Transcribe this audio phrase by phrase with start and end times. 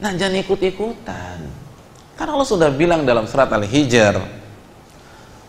[0.00, 1.38] Nah, jangan ikut-ikutan.
[2.16, 4.16] Karena Allah sudah bilang dalam surat Al-Hijr,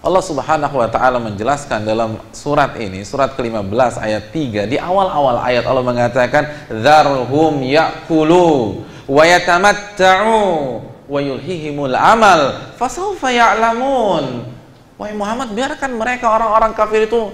[0.02, 5.63] Allah Subhanahu wa taala menjelaskan dalam surat ini, surat ke-15 ayat 3, di awal-awal ayat
[5.63, 10.43] Allah mengatakan, "Dzarhum ya'kulu wa yatamatta'u
[11.07, 14.52] wa yulhihimul amal, fasawfa ya'lamun."
[14.99, 17.31] Wahai Muhammad, biarkan mereka orang-orang kafir itu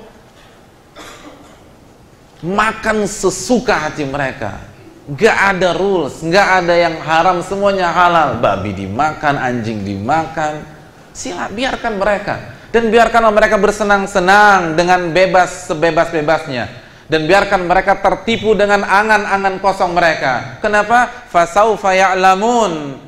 [2.46, 4.77] makan sesuka hati mereka
[5.08, 8.44] Gak ada rules, gak ada yang haram, semuanya halal.
[8.44, 10.68] Babi dimakan, anjing dimakan.
[11.16, 12.36] Sila, biarkan mereka.
[12.76, 16.68] Dan biarkanlah mereka bersenang-senang dengan bebas sebebas-bebasnya.
[17.08, 20.60] Dan biarkan mereka tertipu dengan angan-angan kosong mereka.
[20.60, 21.08] Kenapa?
[21.32, 23.00] Fasaufa ya'lamun.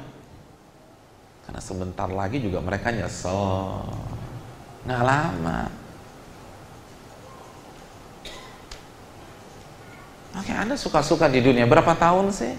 [1.44, 3.84] Karena sebentar lagi juga mereka nyesel.
[4.88, 5.79] Nggak lama.
[10.38, 12.54] Oke, Anda suka-suka di dunia berapa tahun sih?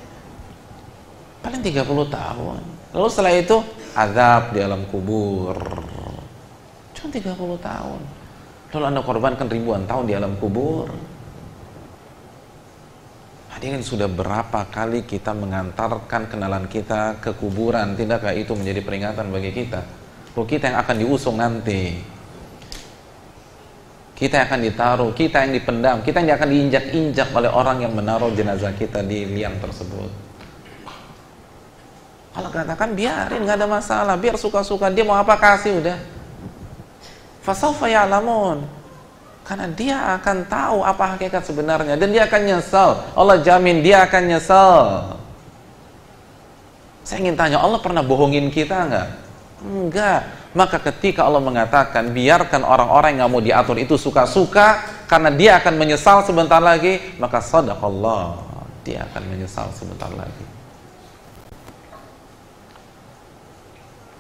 [1.41, 2.61] Paling 30 tahun.
[2.91, 3.57] Lalu setelah itu
[3.95, 5.55] azab di alam kubur.
[6.99, 8.01] Cuma 30 tahun.
[8.75, 10.91] Lalu Anda korbankan ribuan tahun di alam kubur.
[13.55, 19.53] Hadirin sudah berapa kali kita mengantarkan kenalan kita ke kuburan, tidakkah itu menjadi peringatan bagi
[19.53, 19.85] kita?
[20.35, 21.99] Bahwa kita yang akan diusung nanti
[24.21, 28.29] kita yang akan ditaruh, kita yang dipendam, kita yang akan diinjak-injak oleh orang yang menaruh
[28.37, 30.13] jenazah kita di liang tersebut.
[32.37, 35.97] Kalau katakan biarin, nggak ada masalah, biar suka-suka dia mau apa kasih udah.
[37.41, 38.69] Fasaufa ya'lamun.
[39.49, 43.03] Karena dia akan tahu apa hakikat sebenarnya dan dia akan nyesal.
[43.17, 44.79] Allah jamin dia akan nyesal.
[47.09, 49.09] Saya ingin tanya, Allah pernah bohongin kita nggak?
[49.65, 50.23] Enggak.
[50.51, 55.75] Maka ketika Allah mengatakan biarkan orang-orang yang nggak mau diatur itu suka-suka karena dia akan
[55.79, 58.35] menyesal sebentar lagi, maka sadaqallah,
[58.83, 60.47] dia akan menyesal sebentar lagi.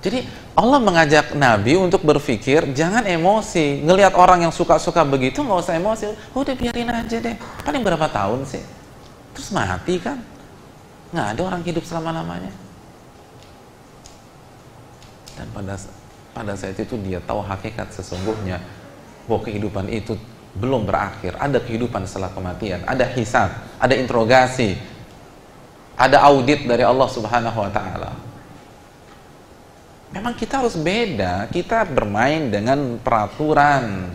[0.00, 0.24] Jadi
[0.56, 3.84] Allah mengajak Nabi untuk berpikir jangan emosi.
[3.84, 6.16] Ngelihat orang yang suka-suka begitu nggak usah emosi.
[6.32, 7.36] Udah biarin aja deh.
[7.36, 8.64] Paling berapa tahun sih?
[9.36, 10.16] Terus mati kan?
[11.12, 12.48] Nggak ada orang hidup selama-lamanya.
[15.36, 15.76] Dan pada
[16.30, 18.62] pada saat itu dia tahu hakikat sesungguhnya
[19.26, 20.14] bahwa kehidupan itu
[20.56, 21.38] belum berakhir.
[21.38, 24.74] Ada kehidupan setelah kematian, ada hisab, ada interogasi,
[25.94, 28.12] ada audit dari Allah Subhanahu wa taala.
[30.10, 34.10] Memang kita harus beda, kita bermain dengan peraturan.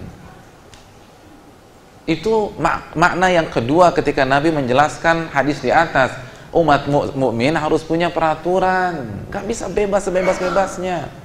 [2.04, 6.12] Itu mak makna yang kedua ketika Nabi menjelaskan hadis di atas,
[6.52, 11.25] umat mukmin harus punya peraturan, gak bisa bebas sebebas-bebasnya.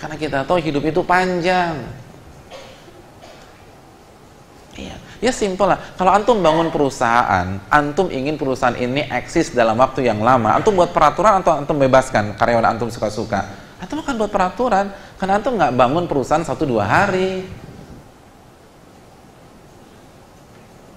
[0.00, 1.76] Karena kita tahu hidup itu panjang.
[4.80, 5.78] Iya, ya simpel lah.
[6.00, 10.96] Kalau antum bangun perusahaan, antum ingin perusahaan ini eksis dalam waktu yang lama, antum buat
[10.96, 13.44] peraturan atau antum bebaskan karyawan antum suka-suka?
[13.76, 14.88] Antum akan buat peraturan,
[15.20, 17.44] karena antum nggak bangun perusahaan satu dua hari.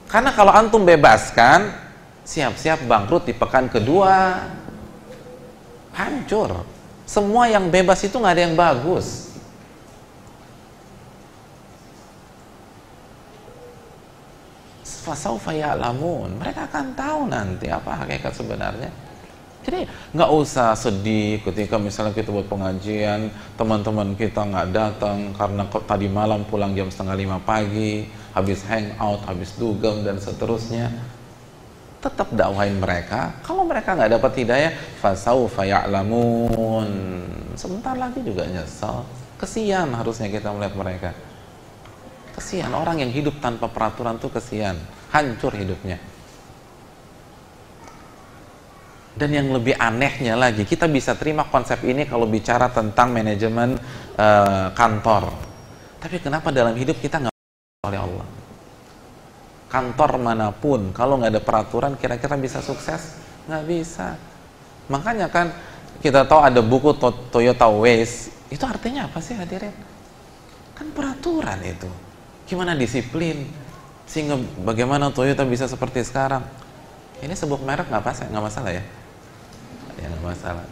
[0.07, 1.73] Karena kalau antum bebaskan,
[2.23, 4.47] siap-siap bangkrut di pekan kedua,
[5.91, 6.72] hancur.
[7.13, 9.29] Semua yang bebas itu nggak ada yang bagus.
[14.81, 16.41] Fasaufa ya'lamun.
[16.41, 18.89] Mereka akan tahu nanti apa hakikat sebenarnya.
[19.61, 23.29] Jadi nggak usah sedih ketika misalnya kita buat pengajian,
[23.61, 29.53] teman-teman kita nggak datang karena tadi malam pulang jam setengah lima pagi, habis hangout, habis
[29.53, 30.89] dugem dan seterusnya
[32.03, 33.31] tetap dakwahin mereka.
[33.47, 36.89] Kalau mereka nggak dapat hidayah, fasaufa ya'lamun.
[37.55, 39.07] Sebentar lagi juga nyesel.
[39.39, 41.09] Kesian harusnya kita melihat mereka.
[42.35, 44.75] Kesian orang yang hidup tanpa peraturan tuh kesian,
[45.15, 45.95] hancur hidupnya.
[49.13, 53.77] Dan yang lebih anehnya lagi, kita bisa terima konsep ini kalau bicara tentang manajemen
[54.17, 55.29] uh, kantor.
[56.01, 57.35] Tapi kenapa dalam hidup kita nggak
[57.85, 58.25] oleh Allah?
[59.73, 63.17] Kantor mana pun kalau nggak ada peraturan kira-kira bisa sukses?
[63.49, 64.21] Nggak bisa.
[64.85, 65.49] Makanya kan
[65.97, 66.93] kita tahu ada buku
[67.33, 69.73] Toyota Ways itu artinya apa sih hadirin?
[70.77, 71.89] Kan peraturan itu.
[72.45, 73.49] Gimana disiplin
[74.05, 76.45] sehingga bagaimana Toyota bisa seperti sekarang?
[77.17, 78.85] Ini sebuah merek nggak pas nggak masalah ya?
[79.97, 80.65] Ya nggak masalah.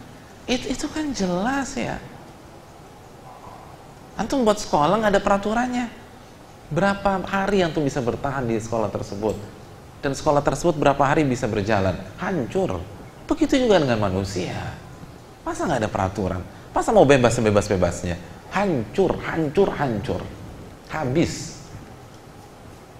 [0.46, 1.98] Itu itu kan jelas ya.
[4.14, 6.01] Antum buat sekolah nggak ada peraturannya
[6.72, 9.36] Berapa hari yang tuh bisa bertahan di sekolah tersebut?
[10.00, 11.92] Dan sekolah tersebut berapa hari bisa berjalan?
[12.16, 12.80] Hancur.
[13.28, 14.56] Begitu juga dengan manusia.
[15.44, 16.40] Masa nggak ada peraturan?
[16.72, 18.16] Masa mau bebas sebebas-bebasnya?
[18.56, 20.24] Hancur, hancur, hancur.
[20.88, 21.60] Habis.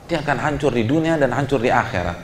[0.04, 2.18] Dia akan hancur di dunia dan hancur di akhirat.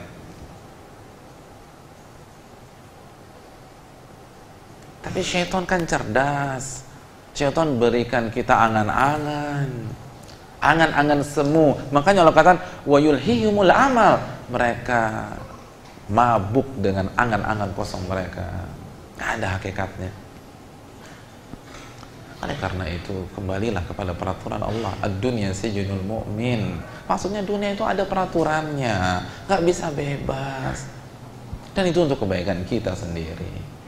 [5.01, 6.85] Tapi syaitan kan cerdas.
[7.33, 9.98] Syaitan berikan kita angan-angan.
[10.59, 11.75] Angan-angan semu.
[11.89, 14.19] Makanya Allah katakan wa yulhihimul amal.
[14.51, 15.01] Mereka
[16.11, 18.67] mabuk dengan angan-angan kosong mereka.
[19.15, 20.11] Nggak ada hakikatnya.
[22.39, 24.95] Oleh karena itu, kembalilah kepada peraturan Allah.
[25.03, 26.79] Ad-dunya sijunul mu'min.
[27.03, 28.95] Maksudnya dunia itu ada peraturannya.
[29.47, 30.87] Nggak bisa bebas.
[31.75, 33.78] Dan itu untuk kebaikan kita sendiri.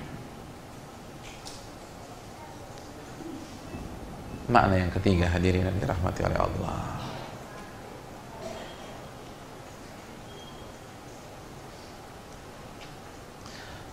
[4.51, 6.80] Makna yang ketiga hadirin yang dirahmati oleh Allah.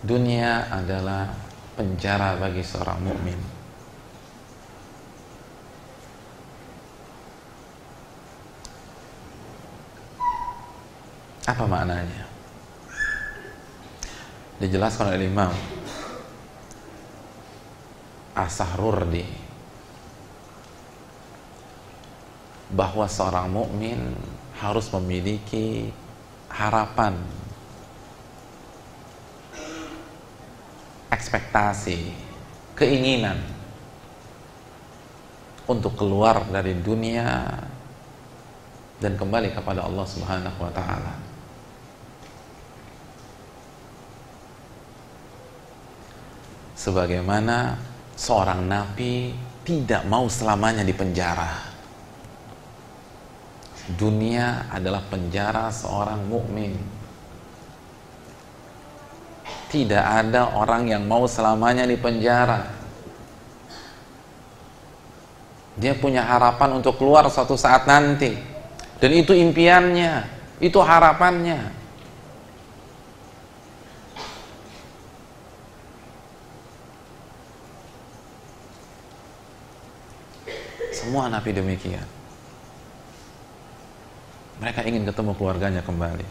[0.02, 1.30] Dunia adalah
[1.78, 3.38] penjara bagi seorang mukmin.
[11.46, 12.26] Apa maknanya?
[14.58, 15.54] Dijelaskan oleh Imam
[18.34, 19.47] As-Sahrurdi
[22.72, 24.16] bahwa seorang mukmin
[24.58, 25.92] harus memiliki
[26.48, 27.16] harapan
[31.08, 32.12] ekspektasi
[32.76, 33.40] keinginan
[35.68, 37.60] untuk keluar dari dunia
[38.98, 41.28] dan kembali kepada Allah Subhanahu wa taala.
[46.78, 47.76] sebagaimana
[48.16, 49.36] seorang nabi
[49.66, 51.67] tidak mau selamanya di penjara.
[53.88, 56.76] Dunia adalah penjara seorang mukmin.
[59.72, 62.68] Tidak ada orang yang mau selamanya di penjara.
[65.78, 68.36] Dia punya harapan untuk keluar suatu saat nanti.
[68.98, 70.26] Dan itu impiannya,
[70.60, 71.70] itu harapannya.
[80.92, 82.17] Semua nabi demikian.
[84.58, 86.26] Mereka ingin ketemu keluarganya kembali.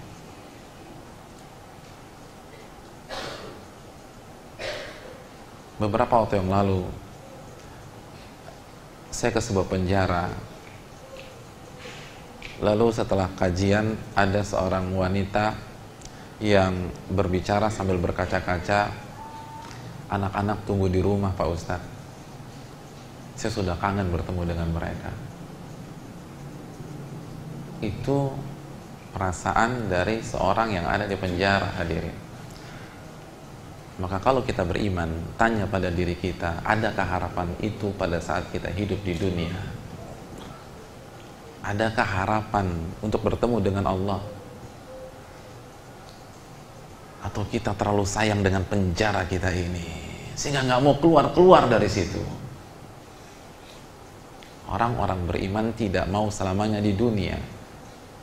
[5.78, 6.90] Beberapa waktu yang lalu,
[9.14, 10.34] saya ke sebuah penjara.
[12.58, 15.54] Lalu setelah kajian, ada seorang wanita
[16.42, 18.90] yang berbicara sambil berkaca-kaca.
[20.10, 21.98] Anak-anak tunggu di rumah, Pak Ustadz
[23.38, 25.14] saya sudah kangen bertemu dengan mereka
[27.82, 28.34] itu
[29.14, 32.14] perasaan dari seorang yang ada di penjara hadirin.
[33.98, 35.10] Maka kalau kita beriman
[35.42, 39.58] tanya pada diri kita adakah harapan itu pada saat kita hidup di dunia?
[41.66, 42.70] Adakah harapan
[43.02, 44.22] untuk bertemu dengan Allah?
[47.26, 50.08] Atau kita terlalu sayang dengan penjara kita ini
[50.38, 52.22] sehingga nggak mau keluar keluar dari situ?
[54.70, 57.57] Orang-orang beriman tidak mau selamanya di dunia.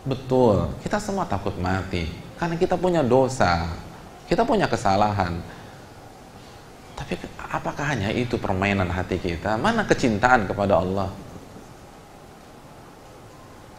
[0.05, 2.05] Betul, kita semua takut mati
[2.37, 3.73] karena kita punya dosa,
[4.29, 5.41] kita punya kesalahan.
[6.95, 9.57] Tapi apakah hanya itu permainan hati kita?
[9.57, 11.09] Mana kecintaan kepada Allah?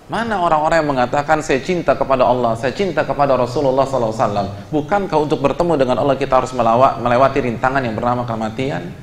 [0.05, 4.69] Mana orang-orang yang mengatakan saya cinta kepada Allah, saya cinta kepada Rasulullah SAW?
[4.69, 8.93] Bukankah untuk bertemu dengan Allah kita harus melewati rintangan yang bernama kematian?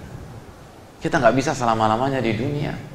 [1.02, 2.91] Kita nggak bisa selama-lamanya di dunia.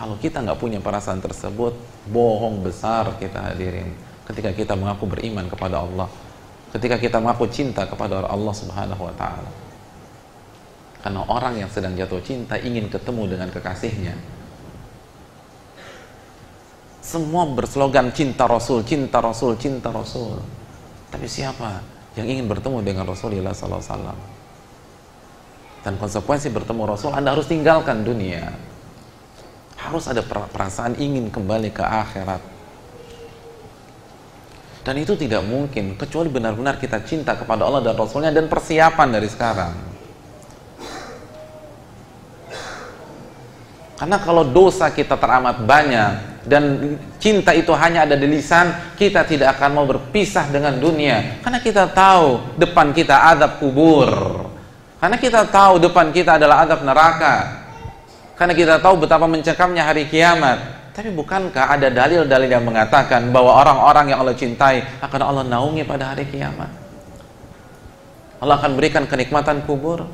[0.00, 1.76] Kalau kita nggak punya perasaan tersebut,
[2.08, 3.92] bohong besar kita hadirin.
[4.24, 6.08] Ketika kita mengaku beriman kepada Allah,
[6.72, 9.52] ketika kita mengaku cinta kepada Allah Subhanahu wa taala.
[11.04, 14.16] Karena orang yang sedang jatuh cinta ingin ketemu dengan kekasihnya.
[17.04, 20.40] Semua berslogan cinta Rasul, cinta Rasul, cinta Rasul.
[21.12, 21.84] Tapi siapa
[22.16, 24.16] yang ingin bertemu dengan Rasulullah SAW?
[25.84, 28.69] Dan konsekuensi bertemu Rasul, Anda harus tinggalkan dunia
[29.80, 32.42] harus ada perasaan ingin kembali ke akhirat.
[34.80, 39.28] Dan itu tidak mungkin kecuali benar-benar kita cinta kepada Allah dan Rasulnya dan persiapan dari
[39.28, 39.72] sekarang.
[44.00, 46.12] Karena kalau dosa kita teramat banyak
[46.48, 51.44] dan cinta itu hanya ada di lisan kita tidak akan mau berpisah dengan dunia.
[51.44, 54.08] Karena kita tahu depan kita adab kubur.
[54.96, 57.59] Karena kita tahu depan kita adalah adab neraka
[58.40, 60.80] karena kita tahu betapa mencekamnya hari kiamat.
[60.96, 66.16] Tapi bukankah ada dalil-dalil yang mengatakan bahwa orang-orang yang Allah cintai akan Allah naungi pada
[66.16, 66.72] hari kiamat?
[68.40, 70.08] Allah akan berikan kenikmatan kubur.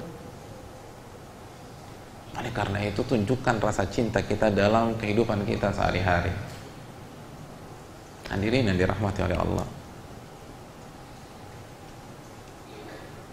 [2.34, 6.34] Oleh karena itu tunjukkan rasa cinta kita dalam kehidupan kita sehari-hari.
[8.26, 9.66] Hadirin yang dirahmati oleh Allah.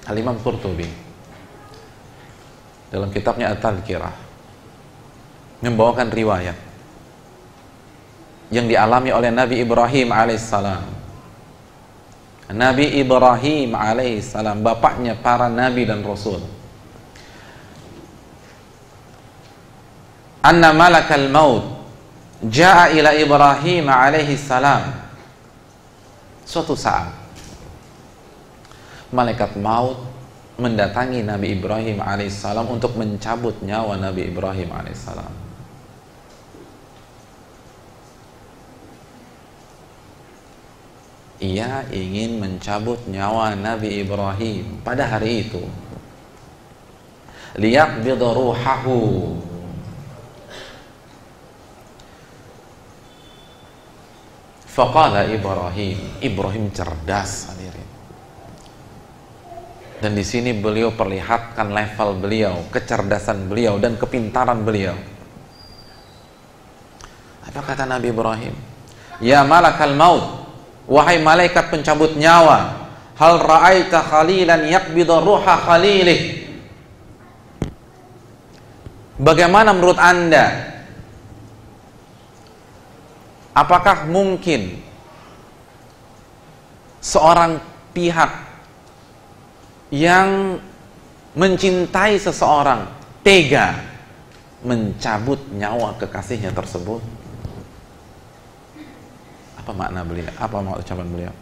[0.05, 0.85] Al-Imam Qurtubi
[2.93, 4.32] dalam kitabnya At-Tadhkirah
[5.63, 6.59] membawakan riwayat
[8.51, 10.83] yang dialami oleh Nabi Ibrahim alaihissalam.
[12.53, 16.43] Nabi Ibrahim alaihissalam, bapaknya para nabi dan rasul.
[20.43, 21.63] Anna malakal maut
[22.43, 25.01] jaa ila Ibrahim alaihissalam.
[26.43, 27.09] Suatu saat
[29.09, 29.97] malaikat maut
[30.59, 35.42] mendatangi Nabi Ibrahim alaihissalam untuk mencabut nyawa Nabi Ibrahim alaihissalam.
[41.43, 45.59] Ia ingin mencabut nyawa Nabi Ibrahim pada hari itu
[47.59, 49.35] liyaqbid ruhahu
[54.73, 57.93] Faqala Ibrahim Ibrahim cerdas hadirin
[60.03, 64.99] dan di sini beliau perlihatkan level beliau, kecerdasan beliau dan kepintaran beliau.
[67.47, 68.51] Apa kata Nabi Ibrahim?
[69.23, 70.42] Ya malakal maut,
[70.83, 76.43] Wahai malaikat pencabut nyawa, hal ra'aita khalilan yaqbidu ruha khalilih?
[79.15, 80.75] Bagaimana menurut Anda?
[83.53, 84.81] Apakah mungkin
[86.99, 87.61] seorang
[87.93, 88.31] pihak
[89.93, 90.57] yang
[91.37, 92.89] mencintai seseorang
[93.21, 93.77] tega
[94.65, 97.22] mencabut nyawa kekasihnya tersebut?
[99.63, 100.27] Apa makna beliau?
[100.35, 101.33] Apa makna ucapan beliau?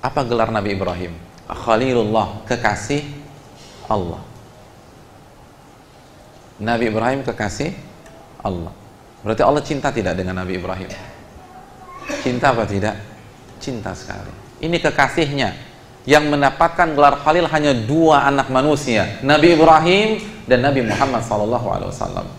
[0.00, 1.12] Apa gelar Nabi Ibrahim?
[1.44, 3.04] Khalilullah, kekasih
[3.92, 4.24] Allah.
[6.56, 7.76] Nabi Ibrahim kekasih
[8.40, 8.72] Allah.
[9.20, 10.88] Berarti Allah cinta tidak dengan Nabi Ibrahim?
[12.24, 12.96] Cinta apa tidak?
[13.60, 14.32] Cinta sekali.
[14.64, 15.52] Ini kekasihnya
[16.06, 21.90] yang mendapatkan gelar Khalil hanya dua anak manusia, Nabi Ibrahim dan Nabi Muhammad SAW.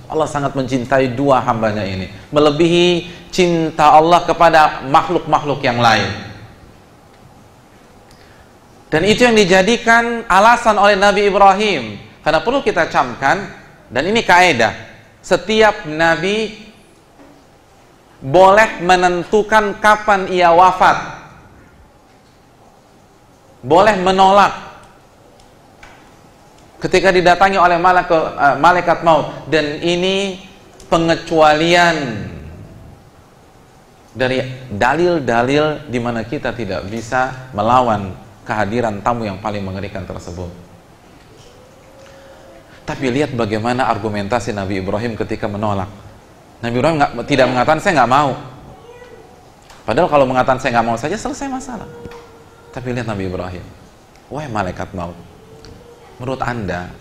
[0.07, 6.07] Allah sangat mencintai dua hambanya ini, melebihi cinta Allah kepada makhluk-makhluk yang lain.
[8.87, 11.99] Dan itu yang dijadikan alasan oleh Nabi Ibrahim.
[12.23, 13.51] Karena perlu kita camkan,
[13.91, 14.71] dan ini kaedah,
[15.19, 16.55] setiap Nabi
[18.23, 21.16] boleh menentukan kapan ia wafat
[23.67, 24.53] boleh menolak
[26.79, 30.39] ketika didatangi oleh malaikat, uh, malaikat maut dan ini
[30.87, 31.95] pengecualian
[34.15, 38.15] dari dalil-dalil di mana kita tidak bisa melawan
[38.47, 40.49] kehadiran tamu yang paling mengerikan tersebut.
[42.87, 45.91] Tapi lihat bagaimana argumentasi Nabi Ibrahim ketika menolak.
[46.63, 46.97] Nabi Ibrahim
[47.27, 48.31] tidak mengatakan saya nggak mau.
[49.83, 51.85] Padahal kalau mengatakan saya nggak mau saja selesai masalah.
[52.71, 53.65] Tapi lihat Nabi Ibrahim.
[54.27, 55.15] Wahai malaikat maut.
[56.19, 56.91] Menurut Anda,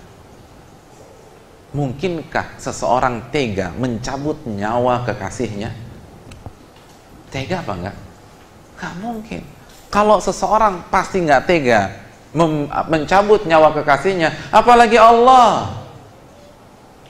[1.74, 5.74] mungkinkah seseorang tega mencabut nyawa kekasihnya?
[7.32, 7.96] Tega apa enggak?
[8.76, 9.42] Gak mungkin.
[9.90, 11.80] Kalau seseorang pasti nggak tega
[12.86, 15.72] mencabut nyawa kekasihnya, apalagi Allah.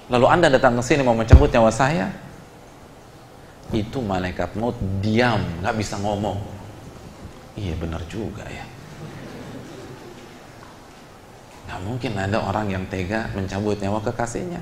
[0.07, 2.07] Lalu Anda datang ke sini mau mencabut nyawa saya?
[3.75, 6.56] Itu malaikat maut diam, nggak bisa ngomong
[7.57, 8.65] Iya benar juga ya.
[11.67, 14.61] Gak mungkin ada orang yang tega mencabut nyawa kekasihnya.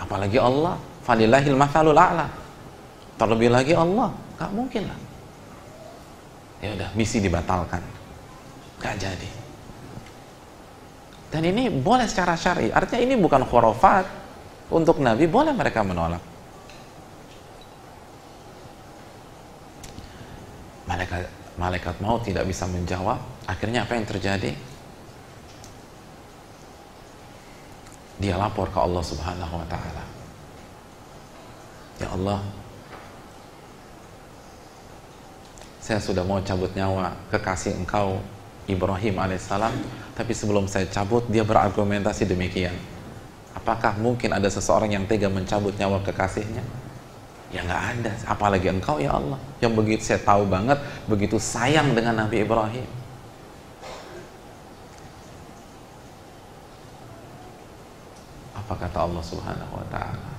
[0.00, 0.74] Apalagi Allah.
[1.04, 2.26] Falillahil mathalul a'la.
[3.20, 4.10] Terlebih lagi Allah.
[4.40, 4.98] Gak mungkin lah.
[6.64, 7.84] Ya udah, misi dibatalkan.
[8.80, 9.30] Gak jadi.
[11.30, 12.72] Dan ini boleh secara syari.
[12.72, 14.06] Artinya ini bukan khurafat.
[14.72, 16.33] Untuk Nabi boleh mereka menolak.
[20.84, 21.24] Malaikat
[21.56, 23.20] malaikat maut tidak bisa menjawab.
[23.46, 24.52] Akhirnya apa yang terjadi?
[28.18, 30.04] Dia lapor ke Allah subhanahu wa ta'ala.
[32.02, 32.40] Ya Allah
[35.84, 38.16] saya sudah mau cabut nyawa kekasih engkau
[38.64, 39.76] Ibrahim alaihissalam
[40.16, 42.74] tapi sebelum saya cabut dia berargumentasi demikian.
[43.54, 46.83] Apakah mungkin ada seseorang yang tega mencabut nyawa kekasihnya
[47.52, 52.24] Ya nggak ada, apalagi engkau ya Allah yang begitu saya tahu banget, begitu sayang dengan
[52.24, 52.88] Nabi Ibrahim.
[58.56, 60.30] Apa kata Allah Subhanahu wa taala?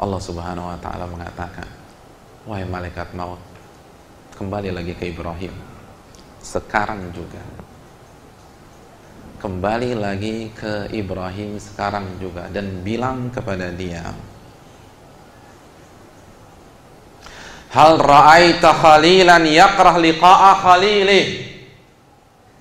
[0.00, 1.68] Allah Subhanahu wa taala mengatakan,
[2.48, 3.42] "Wahai malaikat maut,
[4.40, 5.52] kembali lagi ke Ibrahim.
[6.40, 7.44] Sekarang juga
[9.40, 14.12] kembali lagi ke Ibrahim sekarang juga dan bilang kepada dia
[17.70, 21.26] Hal ra'aita khalilan yakrah liqa'a khalilih.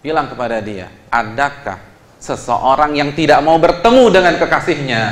[0.05, 1.81] Bilang kepada dia, adakah
[2.21, 5.03] seseorang yang tidak mau bertemu dengan kekasihnya?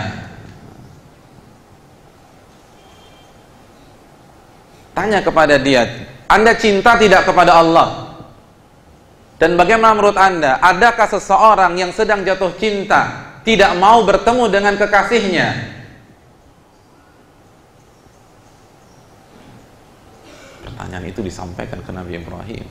[4.93, 5.89] Tanya kepada dia,
[6.29, 8.06] Anda cinta tidak kepada Allah?
[9.37, 15.77] Dan bagaimana menurut Anda, adakah seseorang yang sedang jatuh cinta tidak mau bertemu dengan kekasihnya?
[20.65, 22.65] Pertanyaan itu disampaikan ke Nabi Ibrahim.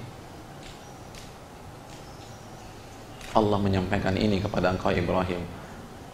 [3.31, 5.47] Allah menyampaikan ini kepada engkau Ibrahim.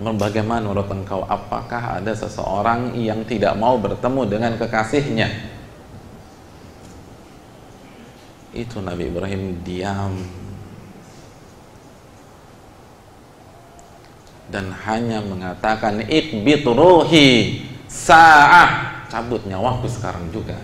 [0.02, 5.30] Bagaimana menurut engkau apakah ada seseorang yang tidak mau bertemu dengan kekasihnya?
[8.52, 10.41] Itu Nabi Ibrahim diam
[14.52, 19.08] dan hanya mengatakan ikbit ruhi sa'ah.
[19.08, 20.54] Cabut nyawaku sekarang juga.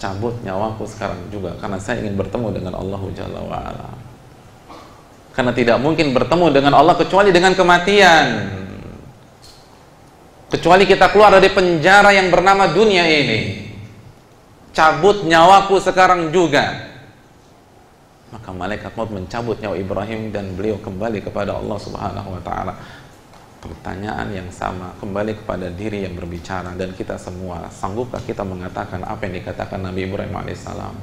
[0.00, 3.42] Cabut nyawaku sekarang juga karena saya ingin bertemu dengan Allah Jalla
[5.36, 8.26] karena tidak mungkin bertemu dengan Allah kecuali dengan kematian.
[10.50, 13.70] Kecuali kita keluar dari penjara yang bernama dunia ini.
[14.74, 16.89] Cabut nyawaku sekarang juga
[18.30, 22.74] maka malaikat maut mencabut nyawa Ibrahim dan beliau kembali kepada Allah Subhanahu wa taala.
[23.60, 29.28] Pertanyaan yang sama kembali kepada diri yang berbicara dan kita semua sanggupkah kita mengatakan apa
[29.28, 30.94] yang dikatakan Nabi Ibrahim alaihissalam?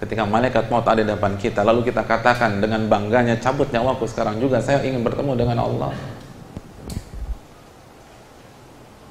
[0.00, 4.40] Ketika malaikat maut ada di depan kita lalu kita katakan dengan bangganya cabut nyawaku sekarang
[4.40, 5.92] juga saya ingin bertemu dengan Allah.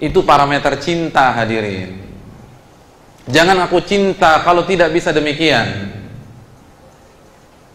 [0.01, 2.01] Itu parameter cinta hadirin.
[3.29, 6.02] Jangan aku cinta kalau tidak bisa demikian.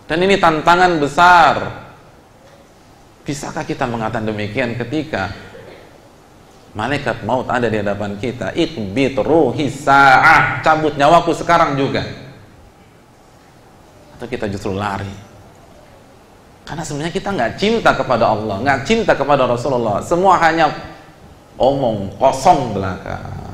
[0.08, 1.54] Dan ini tantangan besar.
[3.28, 5.28] Bisakah kita mengatakan demikian ketika
[6.72, 8.56] malaikat maut ada di hadapan kita?
[8.56, 10.64] Ikbit ruhi sa'ah.
[10.64, 12.00] Cabut nyawaku sekarang juga.
[14.16, 15.28] Atau kita justru lari.
[16.64, 20.04] Karena sebenarnya kita nggak cinta kepada Allah, nggak cinta kepada Rasulullah.
[20.04, 20.72] Semua hanya
[21.56, 23.47] omong kosong belaka.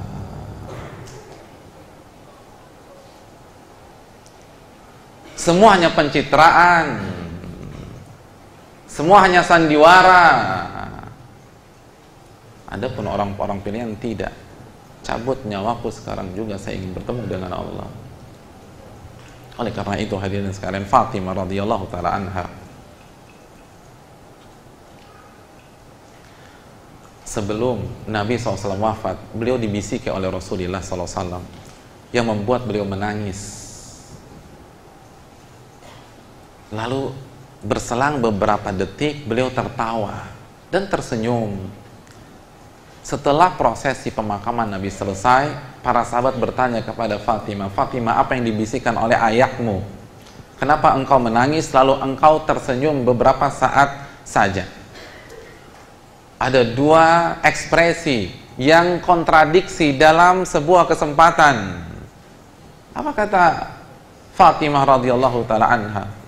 [5.44, 7.04] Semua hanya pencitraan.
[8.88, 10.24] Semua hanya sandiwara.
[12.64, 14.32] Ada pun orang-orang pilihan tidak.
[15.04, 17.88] Cabut nyawaku sekarang juga saya ingin bertemu dengan Allah.
[19.60, 22.48] Oleh karena itu hadirin sekalian Fatimah radhiyallahu taala anha
[27.34, 31.42] sebelum Nabi SAW wafat, beliau dibisiki oleh Rasulullah SAW
[32.14, 33.63] yang membuat beliau menangis
[36.74, 37.14] Lalu
[37.62, 40.26] berselang beberapa detik beliau tertawa
[40.68, 41.56] dan tersenyum.
[43.04, 45.52] Setelah prosesi pemakaman Nabi selesai,
[45.84, 49.84] para sahabat bertanya kepada Fatimah, Fatimah apa yang dibisikkan oleh ayahmu?
[50.58, 54.64] Kenapa engkau menangis lalu engkau tersenyum beberapa saat saja?
[56.40, 61.84] Ada dua ekspresi yang kontradiksi dalam sebuah kesempatan.
[62.96, 63.44] Apa kata
[64.32, 66.23] Fatimah radhiyallahu taala anha?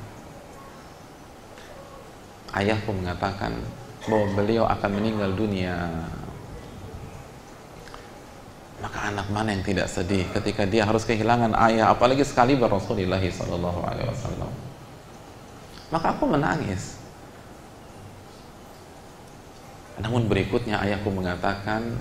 [2.56, 3.52] Ayahku mengatakan
[4.08, 5.76] bahwa beliau akan meninggal dunia.
[8.80, 13.80] Maka anak mana yang tidak sedih ketika dia harus kehilangan ayah apalagi sekali Rasulullah Sallallahu
[13.88, 14.52] Alaihi Wasallam?
[15.88, 17.00] Maka aku menangis.
[19.96, 21.96] Namun berikutnya ayahku mengatakan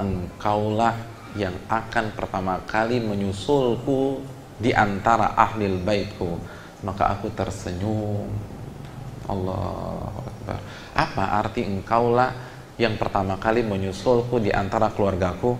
[0.00, 0.96] engkaulah
[1.36, 4.24] yang akan pertama kali menyusulku
[4.56, 6.40] di antara ahlil baitku
[6.82, 8.26] maka aku tersenyum.
[9.30, 10.10] Allah
[10.92, 12.34] apa arti engkaulah
[12.74, 15.54] yang pertama kali menyusulku di antara keluargaku?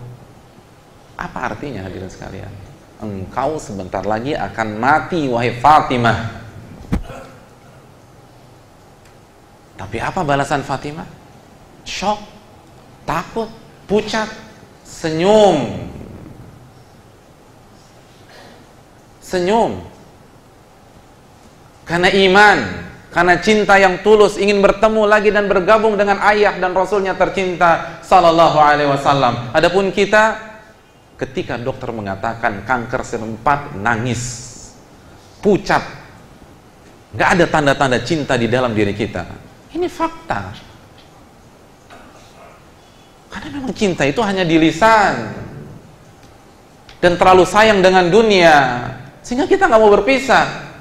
[1.15, 2.51] Apa artinya hadirin sekalian?
[2.99, 6.43] Engkau sebentar lagi akan mati wahai Fatimah.
[9.79, 11.07] Tapi apa balasan Fatimah?
[11.87, 12.19] Shock
[13.07, 13.47] takut
[13.87, 14.27] pucat
[14.83, 15.87] senyum.
[19.23, 19.92] Senyum
[21.83, 22.57] karena iman,
[23.13, 28.57] karena cinta yang tulus ingin bertemu lagi dan bergabung dengan ayah dan rasulnya tercinta sallallahu
[28.57, 29.53] alaihi wasallam.
[29.53, 30.39] Adapun kita
[31.19, 34.21] ketika dokter mengatakan kanker serempat nangis,
[35.43, 35.83] pucat,
[37.13, 39.23] nggak ada tanda-tanda cinta di dalam diri kita.
[39.77, 40.41] Ini fakta.
[43.29, 45.33] Karena memang cinta itu hanya di lisan
[47.01, 48.55] dan terlalu sayang dengan dunia
[49.25, 50.72] sehingga kita nggak mau berpisah.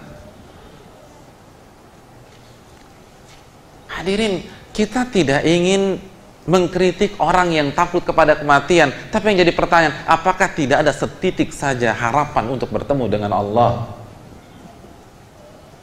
[4.02, 4.42] Hadirin,
[4.74, 6.02] kita tidak ingin
[6.42, 11.94] mengkritik orang yang takut kepada kematian, tapi yang jadi pertanyaan, apakah tidak ada setitik saja
[11.94, 13.94] harapan untuk bertemu dengan Allah?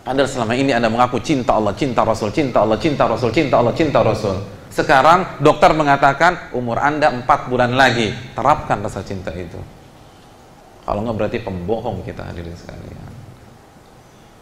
[0.03, 3.71] Padahal selama ini Anda mengaku cinta Allah, cinta Rasul, cinta Allah, cinta Rasul, cinta Allah,
[3.71, 4.35] cinta Rasul.
[4.67, 8.13] Sekarang dokter mengatakan umur Anda 4 bulan lagi.
[8.37, 9.57] Terapkan rasa cinta itu.
[10.85, 13.08] Kalau nggak berarti pembohong kita hadirin sekalian.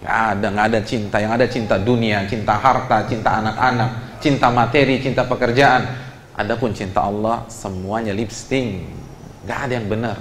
[0.01, 1.15] Nggak ada, nggak ada cinta.
[1.17, 6.07] Yang ada cinta dunia, cinta harta, cinta anak-anak, cinta materi, cinta pekerjaan
[6.38, 8.86] Adapun cinta Allah semuanya lipsting,
[9.41, 10.17] nggak ada yang benar.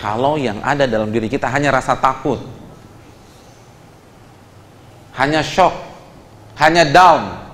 [0.00, 2.40] Kalau yang ada dalam diri kita hanya rasa takut,
[5.20, 5.76] hanya shock,
[6.56, 7.44] hanya down.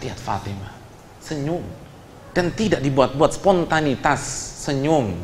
[0.00, 0.72] Lihat Fatimah,
[1.20, 1.60] senyum
[2.32, 4.20] dan tidak dibuat-buat spontanitas
[4.66, 5.16] senyum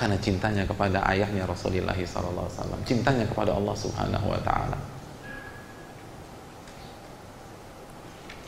[0.00, 2.48] karena cintanya kepada ayahnya Rasulullah SAW,
[2.88, 4.80] cintanya kepada Allah Subhanahu wa taala.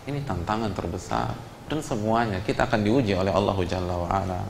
[0.08, 1.36] Ini tantangan terbesar
[1.68, 4.40] dan semuanya kita akan diuji oleh Allah Jalla wa ala.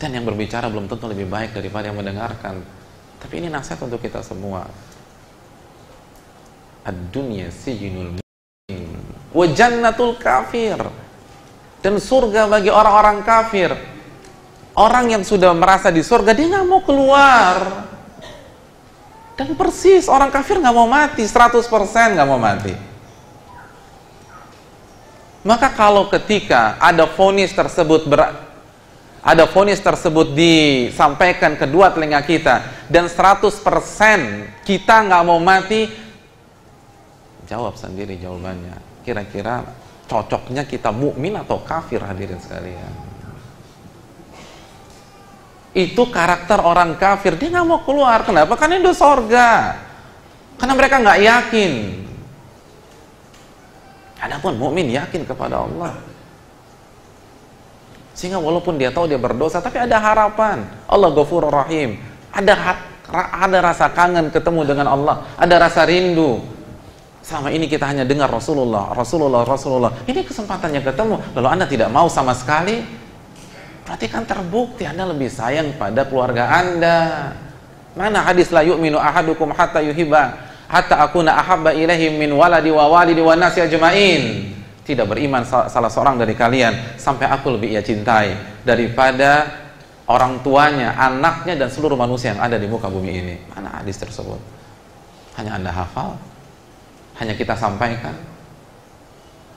[0.00, 2.64] Dan yang berbicara belum tentu lebih baik daripada yang mendengarkan.
[3.20, 4.64] Tapi ini nasihat untuk kita semua.
[6.88, 8.24] Ad-dunya sijinul
[9.30, 10.78] wa jannatul kafir.
[11.80, 13.72] Dan surga bagi orang-orang kafir
[14.80, 17.84] Orang yang sudah merasa di surga, dia nggak mau keluar.
[19.34, 21.68] Dan persis, orang kafir nggak mau mati, 100%
[22.14, 22.72] nggak mau mati.
[25.44, 28.30] Maka kalau ketika ada fonis tersebut ber,
[29.24, 33.48] ada fonis tersebut disampaikan kedua telinga kita dan 100%
[34.64, 35.88] kita nggak mau mati,
[37.48, 38.89] jawab sendiri jawabannya.
[39.10, 39.66] Kira-kira
[40.06, 41.98] cocoknya kita mukmin atau kafir?
[41.98, 43.10] Hadirin sekalian?
[45.70, 47.38] itu karakter orang kafir.
[47.38, 48.26] Dia nggak mau keluar.
[48.26, 48.58] Kenapa?
[48.58, 49.78] Karena itu sorga.
[50.58, 51.72] Karena mereka nggak yakin.
[54.20, 55.96] Adapun mukmin yakin kepada Allah.
[58.12, 60.66] Sehingga walaupun dia tahu dia berdosa tapi ada harapan.
[60.84, 61.96] Allah Ghafurur Rahim.
[62.34, 62.76] Ada
[63.14, 65.24] ada rasa kangen ketemu dengan Allah.
[65.40, 66.42] Ada rasa rindu
[67.20, 72.08] selama ini kita hanya dengar Rasulullah Rasulullah Rasulullah ini kesempatannya ketemu lalu anda tidak mau
[72.08, 73.00] sama sekali
[73.90, 76.98] Berarti kan terbukti Anda lebih sayang pada keluarga Anda.
[77.98, 80.30] Mana hadis la yu'minu ahadukum hatta yuhibba
[80.70, 84.54] hatta akuna ahabba ilaihi min waladi wa walidi wa nasi ajma'in.
[84.86, 89.58] Tidak beriman salah seorang dari kalian sampai aku lebih ia cintai daripada
[90.06, 93.34] orang tuanya, anaknya dan seluruh manusia yang ada di muka bumi ini.
[93.58, 94.38] Mana hadis tersebut?
[95.34, 96.14] Hanya Anda hafal?
[97.20, 98.16] Hanya kita sampaikan?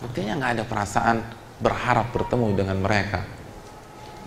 [0.04, 1.24] Buktinya nggak ada perasaan
[1.64, 3.24] berharap bertemu dengan mereka.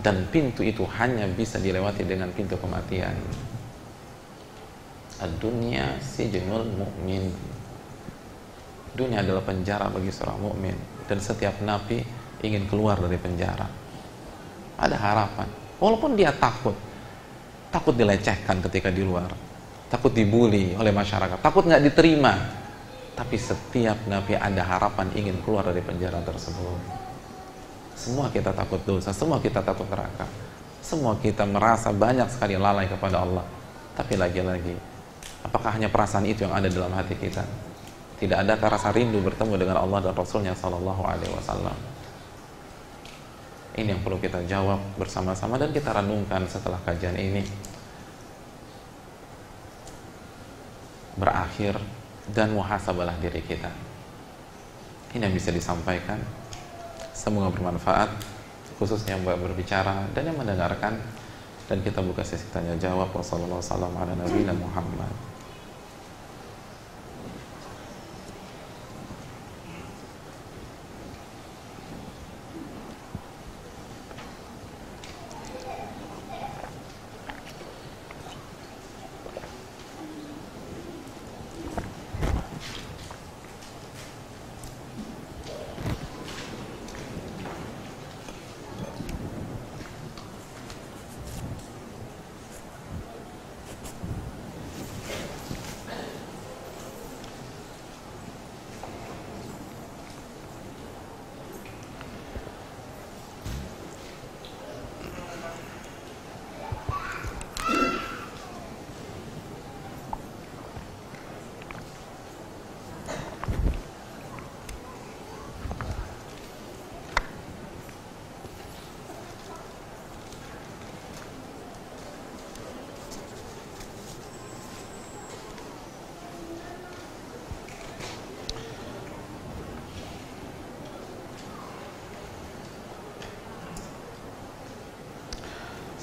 [0.01, 3.13] Dan pintu itu hanya bisa dilewati dengan pintu kematian.
[5.37, 7.29] Dunia si jenul mukmin.
[8.97, 10.73] Dunia adalah penjara bagi seorang mukmin.
[11.05, 12.01] Dan setiap nabi
[12.41, 13.69] ingin keluar dari penjara.
[14.81, 15.49] Ada harapan.
[15.77, 16.73] Walaupun dia takut.
[17.69, 19.29] Takut dilecehkan ketika di luar.
[19.93, 21.37] Takut dibully oleh masyarakat.
[21.37, 22.65] Takut nggak diterima
[23.17, 27.07] tapi setiap nabi ada harapan ingin keluar dari penjara tersebut
[27.97, 30.29] semua kita takut dosa, semua kita takut neraka.
[30.85, 33.41] Semua kita merasa banyak sekali lalai kepada Allah.
[33.97, 34.77] Tapi lagi-lagi,
[35.41, 37.41] apakah hanya perasaan itu yang ada dalam hati kita?
[38.21, 41.77] Tidak adakah rasa rindu bertemu dengan Allah dan Rasulnya Sallallahu Alaihi Wasallam?
[43.77, 47.41] Ini yang perlu kita jawab bersama-sama dan kita renungkan setelah kajian ini.
[51.17, 51.81] Berakhir
[52.31, 53.71] dan muhasabalah diri kita.
[55.15, 56.19] Ini yang bisa disampaikan.
[57.15, 58.37] Semoga bermanfaat
[58.77, 61.01] khususnya yang berbicara dan yang mendengarkan
[61.65, 65.36] dan kita buka sesi tanya jawab wassalamualaikum warahmatullahi wabarakatuh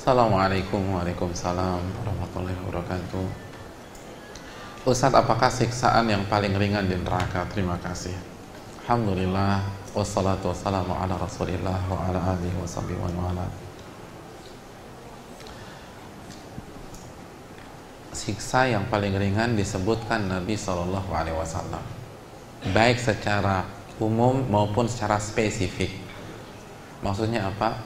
[0.04, 3.24] Assalamualaikum Waalaikumsalam warahmatullahi wabarakatuh
[4.84, 7.48] Ustadz apakah siksaan yang paling ringan di neraka?
[7.48, 8.12] Terima kasih
[8.84, 9.64] Alhamdulillah
[9.96, 13.48] Wassalatu wassalamu ala rasulillah wa ala alihi wa sahbihi wa ala
[18.12, 21.80] Siksa yang paling ringan disebutkan Nabi Shallallahu Alaihi Wasallam
[22.76, 23.64] baik secara
[23.96, 25.96] umum maupun secara spesifik
[27.00, 27.80] maksudnya apa?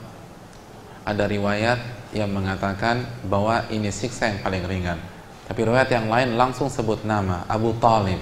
[1.07, 4.97] ada riwayat yang mengatakan bahwa ini siksa yang paling ringan.
[5.45, 8.21] Tapi riwayat yang lain langsung sebut nama Abu Talib.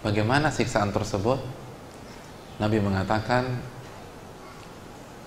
[0.00, 1.40] Bagaimana siksaan tersebut?
[2.56, 3.44] Nabi mengatakan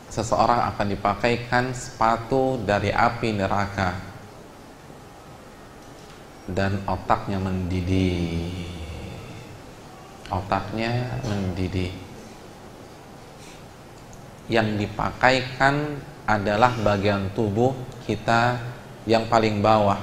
[0.09, 3.93] seseorang akan dipakaikan sepatu dari api neraka
[6.49, 8.65] dan otaknya mendidih.
[10.33, 11.93] Otaknya mendidih.
[14.49, 17.73] Yang dipakaikan adalah bagian tubuh
[18.05, 18.61] kita
[19.09, 19.97] yang paling bawah.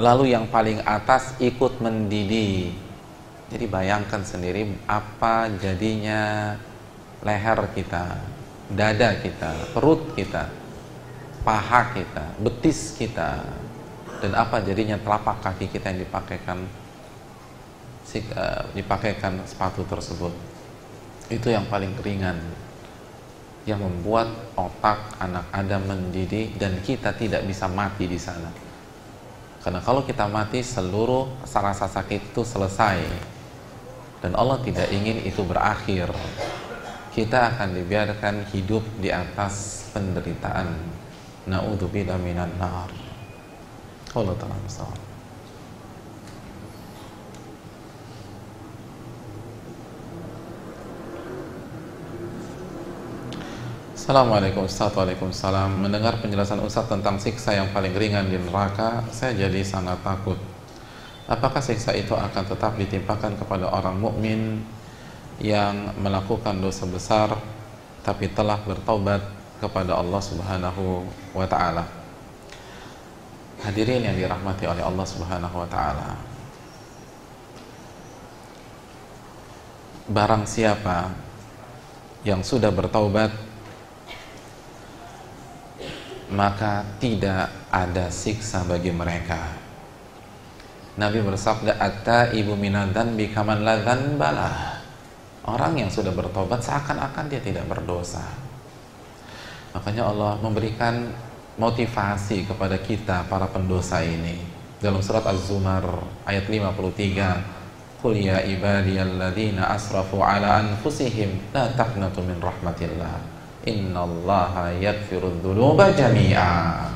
[0.00, 2.72] Lalu yang paling atas ikut mendidih.
[3.52, 6.56] Jadi bayangkan sendiri apa jadinya
[7.20, 8.16] leher kita,
[8.72, 10.48] dada kita, perut kita,
[11.44, 13.44] paha kita, betis kita,
[14.24, 16.58] dan apa jadinya telapak kaki kita yang dipakaikan
[18.16, 20.34] eh, dipakaikan sepatu tersebut.
[21.30, 22.65] Itu yang paling ringan
[23.66, 28.48] yang membuat otak anak Adam mendidih dan kita tidak bisa mati di sana.
[29.58, 33.02] Karena kalau kita mati seluruh rasa sakit itu selesai
[34.22, 36.14] dan Allah tidak ingin itu berakhir.
[37.10, 40.70] Kita akan dibiarkan hidup di atas penderitaan.
[41.50, 42.90] Nauzubillah minan nar.
[44.14, 45.05] Allah taala
[54.06, 54.94] Assalamualaikum Ustaz.
[54.94, 55.82] Waalaikumsalam.
[55.82, 60.38] Mendengar penjelasan Ustaz tentang siksa yang paling ringan di neraka Saya jadi sangat takut.
[61.26, 64.62] Apakah siksa itu akan tetap ditimpakan kepada orang mukmin
[65.42, 67.34] Yang melakukan dosa besar
[68.06, 69.26] Tapi telah bertobat
[69.58, 71.02] kepada Allah subhanahu
[71.34, 71.82] wa ta'ala?
[73.66, 76.08] Hadirin yang dirahmati oleh Allah subhanahu wa ta'ala.
[80.06, 81.10] Barang siapa
[82.22, 83.45] yang sudah bertaubat
[86.32, 89.38] maka tidak ada siksa bagi mereka.
[90.96, 94.80] Nabi bersabda, "Atta ibu minadan bikaman ladan balah."
[95.46, 98.24] Orang yang sudah bertobat seakan-akan dia tidak berdosa.
[99.76, 101.06] Makanya Allah memberikan
[101.60, 104.40] motivasi kepada kita para pendosa ini.
[104.80, 105.84] Dalam surat Az-Zumar
[106.26, 107.44] ayat 53,
[108.02, 113.35] "Qul ya ibadiyalladzina asrafu ala anfusihim la taqnatu min rahmatillah."
[113.66, 116.86] Innallaha yaghfirudz dzunuba jami'a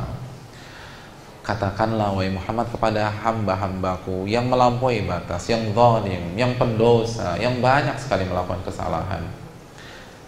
[1.51, 8.23] katakanlah wahai Muhammad kepada hamba-hambaku yang melampaui batas, yang zalim, yang pendosa, yang banyak sekali
[8.23, 9.27] melakukan kesalahan.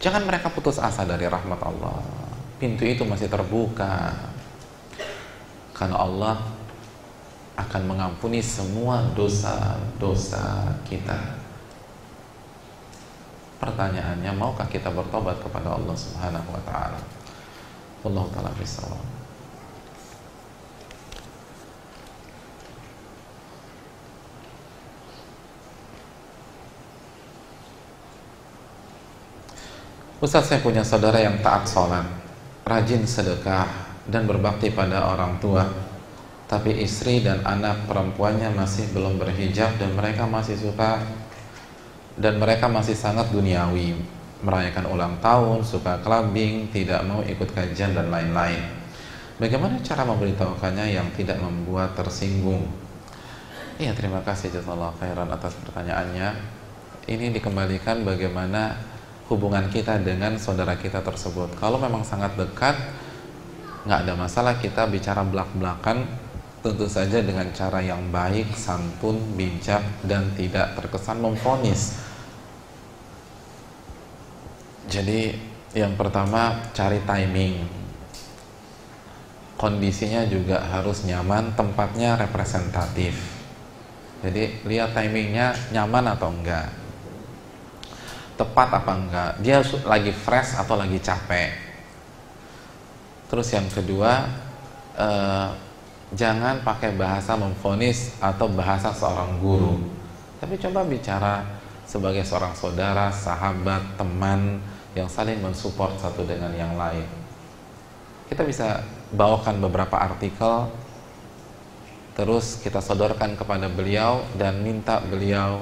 [0.03, 2.03] Jangan mereka putus asa dari rahmat Allah.
[2.59, 4.11] Pintu itu masih terbuka.
[5.71, 6.43] Karena Allah
[7.55, 11.42] akan mengampuni semua dosa-dosa kita.
[13.63, 16.99] Pertanyaannya, maukah kita bertobat kepada Allah Subhanahu wa taala?
[18.03, 18.99] Allah taala bisawab.
[30.19, 32.07] Ustaz saya punya saudara yang taat sholat,
[32.67, 33.71] rajin sedekah,
[34.11, 35.71] dan berbakti pada orang tua.
[36.51, 41.22] Tapi istri dan anak perempuannya masih belum berhijab dan mereka masih suka
[42.23, 43.99] dan mereka masih sangat duniawi
[44.43, 48.59] merayakan ulang tahun, suka clubbing, tidak mau ikut kajian dan lain-lain.
[49.39, 52.67] Bagaimana cara memberitahukannya yang tidak membuat tersinggung?
[53.79, 56.29] Iya, terima kasih jazakallah khairan atas pertanyaannya.
[57.11, 58.79] Ini dikembalikan bagaimana
[59.27, 61.59] hubungan kita dengan saudara kita tersebut.
[61.59, 62.79] Kalau memang sangat dekat,
[63.83, 66.07] nggak ada masalah kita bicara belak-belakan
[66.63, 72.12] tentu saja dengan cara yang baik, santun, bijak, dan tidak terkesan memfonis.
[74.87, 75.35] Jadi
[75.75, 77.67] yang pertama cari timing.
[79.59, 83.15] Kondisinya juga harus nyaman, tempatnya representatif.
[84.23, 86.67] Jadi lihat timingnya nyaman atau enggak.
[88.35, 89.31] Tepat apa enggak.
[89.39, 91.51] Dia lagi fresh atau lagi capek.
[93.31, 94.27] Terus yang kedua,
[94.99, 95.49] eh,
[96.13, 100.03] jangan pakai bahasa memfonis atau bahasa seorang guru
[100.43, 101.62] tapi coba bicara
[101.93, 104.65] sebagai seorang saudara, sahabat, teman
[104.97, 107.05] yang saling mensupport satu dengan yang lain.
[108.33, 108.81] Kita bisa
[109.13, 110.73] bawakan beberapa artikel
[112.17, 115.61] terus kita sodorkan kepada beliau dan minta beliau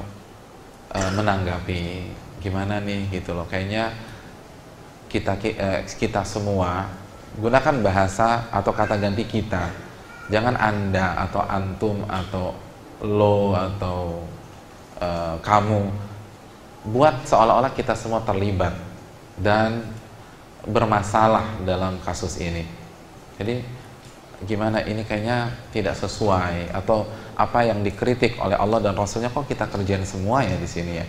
[0.94, 2.14] uh, menanggapi.
[2.38, 3.50] Gimana nih gitu loh.
[3.50, 3.90] Kayaknya
[5.10, 6.94] kita uh, kita semua
[7.42, 9.66] gunakan bahasa atau kata ganti kita.
[10.30, 12.54] Jangan anda atau antum atau
[13.02, 14.22] lo atau
[15.02, 16.09] uh, kamu
[16.86, 18.72] buat seolah-olah kita semua terlibat
[19.36, 19.84] dan
[20.64, 22.64] bermasalah dalam kasus ini.
[23.36, 23.64] Jadi
[24.44, 27.04] gimana ini kayaknya tidak sesuai atau
[27.36, 31.06] apa yang dikritik oleh Allah dan Rasulnya kok kita kerjain semua ya di sini ya?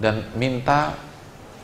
[0.00, 0.96] Dan minta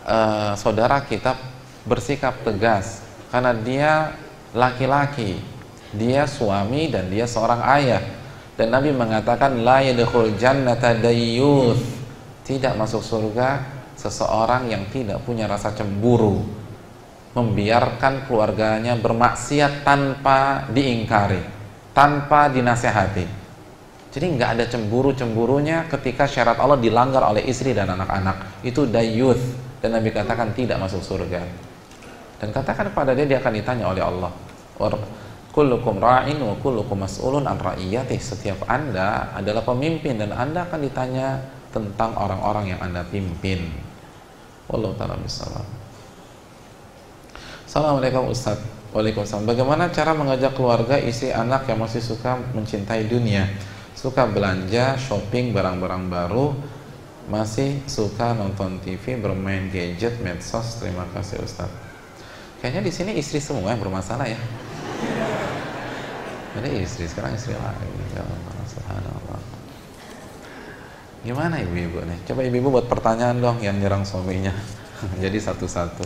[0.05, 1.37] uh, saudara kita
[1.85, 3.93] bersikap tegas karena dia
[4.53, 5.41] laki-laki
[5.91, 8.03] dia suami dan dia seorang ayah
[8.61, 11.81] dan Nabi mengatakan la yadkhul jannata dayyuth
[12.45, 13.65] tidak masuk surga
[13.97, 16.45] seseorang yang tidak punya rasa cemburu
[17.33, 21.41] membiarkan keluarganya bermaksiat tanpa diingkari,
[21.97, 23.25] tanpa dinasehati.
[24.13, 28.61] Jadi nggak ada cemburu-cemburunya ketika syarat Allah dilanggar oleh istri dan anak-anak.
[28.61, 29.41] Itu dayuth
[29.81, 31.41] dan Nabi katakan tidak masuk surga.
[32.37, 34.33] Dan katakan kepada dia dia akan ditanya oleh Allah.
[35.51, 38.15] Kullukum ra'in wa kullukum mas'ulun an ra'iyati.
[38.23, 41.43] Setiap Anda adalah pemimpin dan Anda akan ditanya
[41.75, 43.67] tentang orang-orang yang Anda pimpin.
[44.71, 45.67] Wallahu taala bisalam.
[47.67, 48.63] Assalamualaikum Ustaz.
[48.91, 49.47] Waalaikumsalam.
[49.47, 53.47] Bagaimana cara mengajak keluarga, istri, anak yang masih suka mencintai dunia?
[53.95, 56.55] Suka belanja, shopping, barang-barang baru?
[57.31, 60.83] Masih suka nonton TV, bermain gadget, medsos?
[60.83, 61.71] Terima kasih Ustaz.
[62.59, 64.39] Kayaknya di sini istri semua yang bermasalah ya
[66.51, 69.41] Ada istri, sekarang istri lagi Ya Allah, subhanallah.
[71.23, 72.19] Gimana ibu-ibu nih?
[72.27, 74.51] Coba ibu-ibu buat pertanyaan dong yang nyerang suaminya.
[75.23, 76.05] Jadi satu-satu.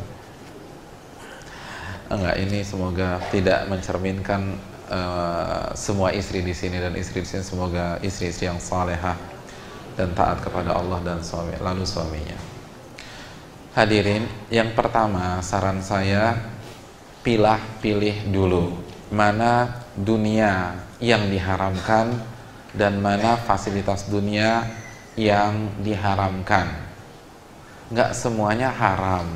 [2.13, 4.59] Enggak ini semoga tidak mencerminkan
[4.93, 7.41] uh, semua istri di sini dan istri di sini.
[7.41, 9.17] Semoga istri-istri yang salehah
[9.95, 12.37] dan taat kepada Allah dan suami lalu suaminya.
[13.75, 16.37] Hadirin, yang pertama saran saya
[17.23, 18.77] pilah pilih dulu
[19.15, 22.19] mana dunia yang diharamkan
[22.75, 24.67] dan mana fasilitas dunia
[25.15, 26.67] yang diharamkan.
[27.91, 29.27] Enggak semuanya haram.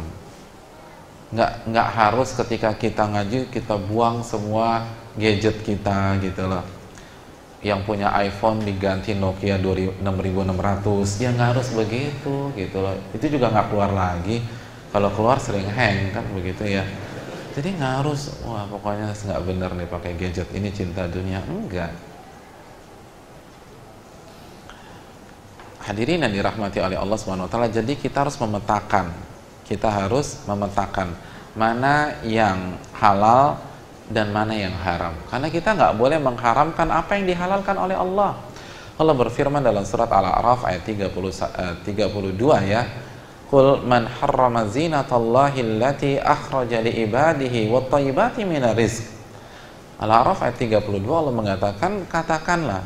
[1.31, 6.67] Nggak nggak harus ketika kita ngaji kita buang semua gadget kita gitu loh.
[7.63, 10.03] Yang punya iPhone diganti Nokia 6600
[11.23, 12.99] ya nggak harus begitu gitu loh.
[13.15, 14.43] Itu juga nggak keluar lagi.
[14.89, 16.83] Kalau keluar sering hang kan begitu ya
[17.59, 21.91] jadi nggak harus wah pokoknya nggak bener nih pakai gadget ini cinta dunia enggak
[25.83, 27.19] hadirin yang dirahmati oleh Allah
[27.51, 29.11] taala jadi kita harus memetakan
[29.67, 31.13] kita harus memetakan
[31.59, 33.59] mana yang halal
[34.09, 35.13] dan mana yang haram.
[35.29, 38.41] Karena kita nggak boleh mengharamkan apa yang dihalalkan oleh Allah.
[38.99, 42.83] Allah berfirman dalam surat Al-A'raf ayat 30, uh, 32 ya.
[43.49, 49.09] Qul man harrama zinatallahi allati akhraja li ibadihi wat thayyibati minar rizq.
[49.99, 52.85] Al-A'raf ayat 32 Allah mengatakan katakanlah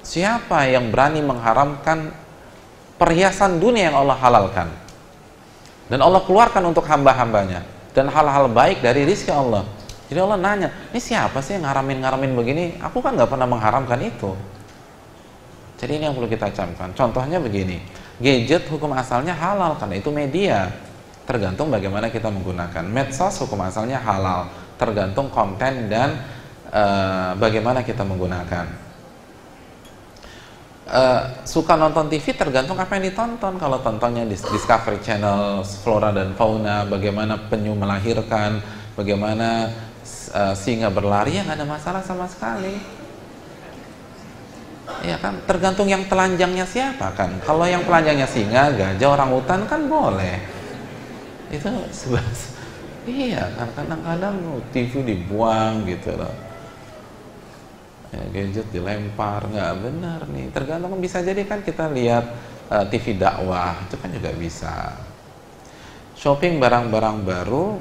[0.00, 2.14] siapa yang berani mengharamkan
[2.96, 4.70] perhiasan dunia yang Allah halalkan
[5.86, 9.66] dan Allah keluarkan untuk hamba-hambanya dan hal-hal baik dari rizki Allah.
[10.06, 12.64] Jadi Allah nanya, ini siapa sih yang ngaramin-ngaramin begini?
[12.78, 14.38] Aku kan nggak pernah mengharamkan itu.
[15.76, 16.94] Jadi ini yang perlu kita camkan.
[16.94, 17.82] Contohnya begini,
[18.22, 20.72] gadget hukum asalnya halal karena itu media.
[21.26, 22.86] Tergantung bagaimana kita menggunakan.
[22.86, 24.46] Medsos hukum asalnya halal,
[24.78, 26.22] tergantung konten dan
[26.70, 28.86] uh, bagaimana kita menggunakan
[30.86, 33.58] uh, suka nonton TV tergantung apa yang ditonton.
[33.58, 38.62] Kalau tontonnya di Discovery Channel, Flora dan Fauna, bagaimana penyu melahirkan,
[38.94, 39.70] bagaimana
[40.32, 42.95] uh, singa berlari, ya nggak ada masalah sama sekali.
[45.02, 47.42] Ya kan, tergantung yang telanjangnya siapa kan.
[47.42, 50.38] Kalau yang telanjangnya singa, gajah, orang hutan kan boleh.
[51.50, 52.26] Itu sebab
[53.06, 54.34] Iya kan, kadang-kadang
[54.74, 56.34] TV dibuang gitu loh.
[58.10, 60.50] Ya, gadget dilempar nggak benar nih.
[60.50, 62.26] Tergantung bisa jadi kan kita lihat
[62.66, 64.74] uh, eh, TV dakwah itu kan juga bisa.
[66.18, 67.78] Shopping barang-barang baru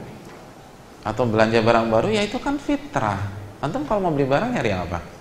[1.02, 3.26] atau belanja barang baru ya itu kan fitrah.
[3.66, 5.15] Antum kalau mau beli barang nyari apa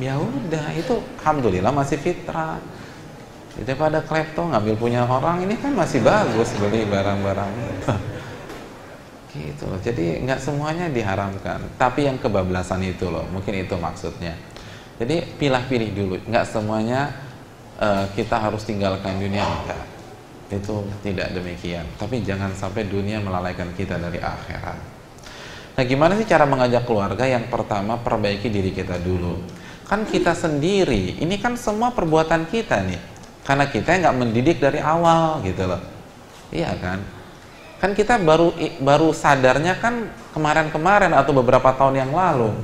[0.00, 2.60] ya udah itu alhamdulillah masih fitrah.
[3.52, 7.52] Daripada klepto ngambil punya orang ini kan masih bagus beli barang-barang.
[9.32, 9.80] Gitu loh.
[9.80, 11.60] Jadi nggak semuanya diharamkan.
[11.76, 14.36] Tapi yang kebablasan itu loh mungkin itu maksudnya.
[14.96, 16.14] Jadi pilih-pilih dulu.
[16.24, 17.12] Nggak semuanya
[17.76, 19.92] uh, kita harus tinggalkan dunia enggak
[20.52, 21.84] itu tidak demikian.
[21.96, 24.78] Tapi jangan sampai dunia melalaikan kita dari akhirat.
[25.72, 27.24] Nah gimana sih cara mengajak keluarga?
[27.24, 29.40] Yang pertama perbaiki diri kita dulu
[29.92, 32.96] kan kita sendiri ini kan semua perbuatan kita nih.
[33.44, 35.84] Karena kita nggak mendidik dari awal gitu loh.
[36.48, 37.04] Iya kan?
[37.76, 42.56] Kan kita baru baru sadarnya kan kemarin-kemarin atau beberapa tahun yang lalu.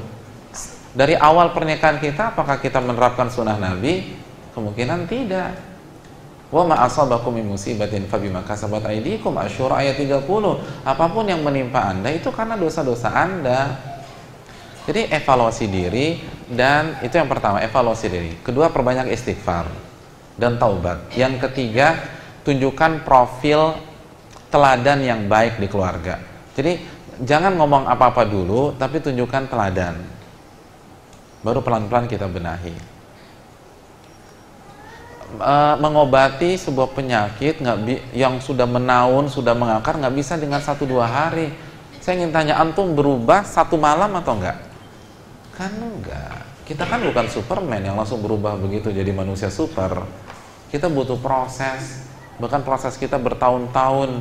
[0.96, 4.16] Dari awal pernikahan kita apakah kita menerapkan sunnah Nabi?
[4.56, 5.52] Kemungkinan tidak.
[6.48, 10.24] Wa ma asabakum min musibatin fabima kasabat aydikum Asyura ayat 30.
[10.80, 13.76] Apa pun yang menimpa Anda itu karena dosa-dosa Anda.
[14.88, 18.32] Jadi evaluasi diri dan itu yang pertama, evaluasi diri.
[18.40, 19.68] Kedua, perbanyak istighfar
[20.40, 21.12] dan taubat.
[21.12, 21.96] Yang ketiga,
[22.44, 23.76] tunjukkan profil
[24.48, 26.16] teladan yang baik di keluarga.
[26.56, 26.80] Jadi
[27.20, 29.96] jangan ngomong apa-apa dulu, tapi tunjukkan teladan.
[31.44, 32.98] Baru pelan-pelan kita benahi
[35.36, 37.78] uh, mengobati sebuah penyakit nggak
[38.16, 41.52] yang sudah menaun sudah mengakar nggak bisa dengan satu dua hari
[42.00, 44.56] saya ingin tanya antum berubah satu malam atau enggak
[45.52, 46.37] kan enggak
[46.68, 50.04] kita kan bukan superman yang langsung berubah begitu jadi manusia super.
[50.68, 52.04] Kita butuh proses.
[52.36, 54.20] Bahkan proses kita bertahun-tahun.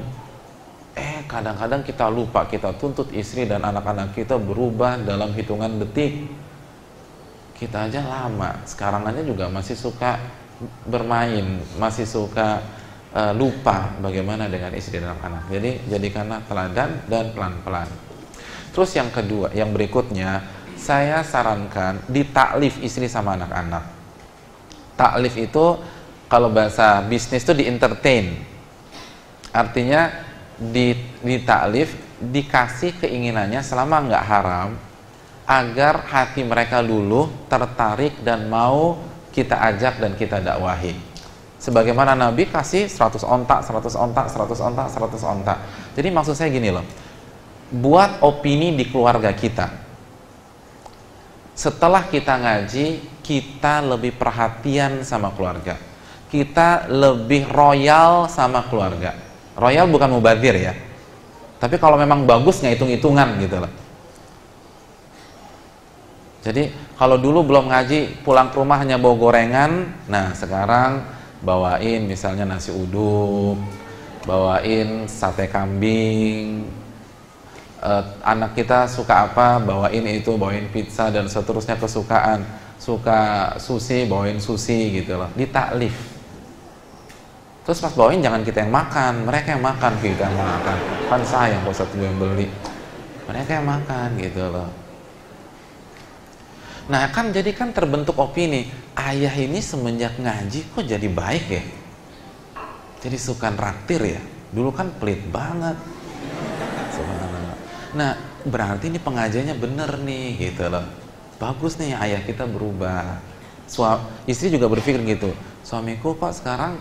[0.96, 6.24] Eh kadang-kadang kita lupa kita tuntut istri dan anak-anak kita berubah dalam hitungan detik.
[7.60, 8.64] Kita aja lama.
[8.64, 10.16] Sekarang aja juga masih suka
[10.88, 12.64] bermain, masih suka
[13.12, 15.52] uh, lupa bagaimana dengan istri dan anak-anak.
[15.52, 17.92] Jadi jadikanlah teladan dan pelan-pelan.
[18.72, 23.84] Terus yang kedua, yang berikutnya, saya sarankan ditaklif istri sama anak-anak.
[24.98, 25.66] Taklif itu
[26.32, 28.38] kalau bahasa bisnis itu di entertain.
[29.52, 30.10] Artinya
[30.58, 34.70] di ditaklif dikasih keinginannya selama nggak haram
[35.48, 39.00] agar hati mereka luluh, tertarik dan mau
[39.32, 40.98] kita ajak dan kita dakwahi.
[41.58, 45.58] Sebagaimana Nabi kasih 100 ontak, 100 ontak, 100 ontak, 100 ontak.
[45.96, 46.86] Jadi maksud saya gini loh.
[47.72, 49.87] Buat opini di keluarga kita.
[51.58, 55.74] Setelah kita ngaji, kita lebih perhatian sama keluarga.
[56.30, 59.18] Kita lebih royal sama keluarga.
[59.58, 60.78] Royal bukan mubazir ya.
[61.58, 63.74] Tapi kalau memang bagus nggak hitung-hitungan gitu loh.
[66.46, 71.02] Jadi kalau dulu belum ngaji pulang ke rumah hanya bawa gorengan, nah sekarang
[71.42, 73.58] bawain misalnya nasi uduk,
[74.30, 76.70] bawain sate kambing,
[77.82, 82.46] uh, anak kita suka apa bawain itu, bawain pizza dan seterusnya kesukaan,
[82.78, 85.94] suka sushi bawain sushi gitu loh, ditaklif.
[87.68, 90.78] Terus pas bawain jangan kita yang makan, mereka yang makan kita yang makan,
[91.12, 92.48] kan saya yang satu yang beli,
[93.28, 94.70] mereka yang makan gitu loh.
[96.88, 98.72] Nah kan jadi kan terbentuk opini.
[98.96, 101.64] Ayah ini semenjak ngaji kok jadi baik ya?
[103.04, 104.22] Jadi suka raktir ya?
[104.56, 105.76] Dulu kan pelit banget
[107.96, 110.84] nah berarti ini pengajiannya bener nih gitu loh.
[111.38, 113.22] Bagus nih ayah kita berubah.
[113.68, 114.00] Suami,
[114.32, 115.36] istri juga berpikir gitu
[115.68, 116.80] suamiku kok sekarang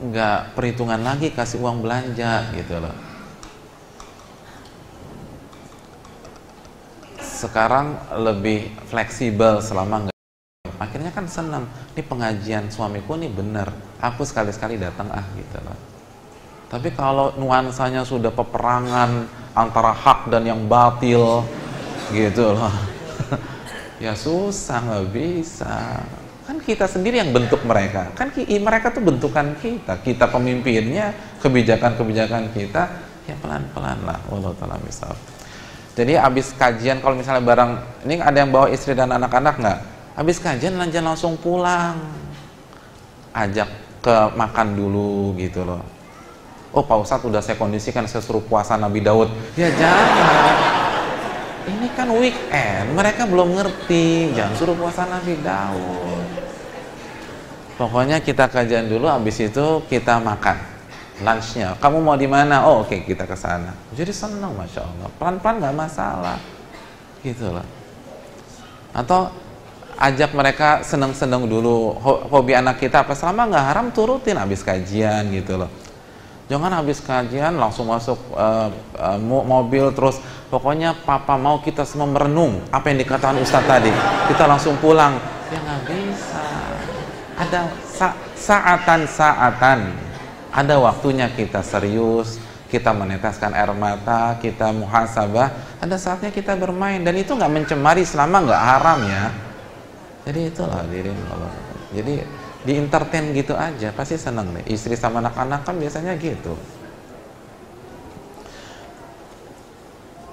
[0.00, 2.96] nggak perhitungan lagi kasih uang belanja gitu loh.
[7.20, 10.16] Sekarang lebih fleksibel selama nggak
[10.80, 13.68] akhirnya kan senang ini pengajian suamiku nih bener
[14.00, 15.76] aku sekali-sekali datang ah gitu loh.
[16.72, 19.28] Tapi kalau nuansanya sudah peperangan
[19.58, 21.42] antara hak dan yang batil
[22.14, 22.74] gitu loh
[24.04, 26.06] ya susah nggak bisa
[26.46, 31.10] kan kita sendiri yang bentuk mereka kan mereka tuh bentukan kita kita pemimpinnya
[31.42, 32.88] kebijakan-kebijakan kita
[33.26, 35.12] ya pelan-pelan lah Allah taala misal
[35.98, 37.72] jadi habis kajian kalau misalnya barang
[38.06, 39.78] ini ada yang bawa istri dan anak-anak nggak?
[40.14, 41.98] Habis kajian lanjut langsung pulang.
[43.34, 43.66] Ajak
[43.98, 45.82] ke makan dulu gitu loh.
[46.68, 49.32] Oh Pak Ustadz udah saya kondisikan saya suruh puasa Nabi Daud.
[49.56, 50.54] Ya jangan.
[51.68, 54.36] Ini kan weekend, mereka belum ngerti.
[54.36, 56.28] Jangan suruh puasa Nabi Daud.
[57.80, 60.56] Pokoknya kita kajian dulu, habis itu kita makan.
[61.18, 61.74] Lunchnya.
[61.80, 62.62] Kamu mau di mana?
[62.68, 63.74] Oh oke okay, kita ke sana.
[63.96, 65.08] Jadi senang masya allah.
[65.18, 66.38] Pelan pelan nggak masalah.
[67.24, 67.66] Gitu loh.
[68.94, 69.32] Atau
[69.98, 71.98] ajak mereka seneng seneng dulu
[72.30, 73.18] hobi anak kita apa?
[73.18, 75.70] Selama nggak haram turutin habis kajian gitu loh
[76.48, 80.18] jangan habis kajian langsung masuk uh, uh, mobil terus
[80.48, 83.92] pokoknya papa mau kita semua merenung apa yang dikatakan ustadz tadi.
[84.32, 85.20] Kita langsung pulang.
[85.52, 86.44] Ya nggak bisa.
[87.38, 90.08] Ada sa saatan saatan
[90.48, 92.40] ada waktunya kita serius,
[92.72, 98.48] kita meneteskan air mata, kita muhasabah, ada saatnya kita bermain dan itu nggak mencemari selama
[98.48, 99.24] nggak haram ya.
[100.28, 101.12] Jadi itulah diri.
[101.94, 102.14] Jadi
[102.66, 106.58] di entertain gitu aja pasti seneng deh istri sama anak-anak kan biasanya gitu.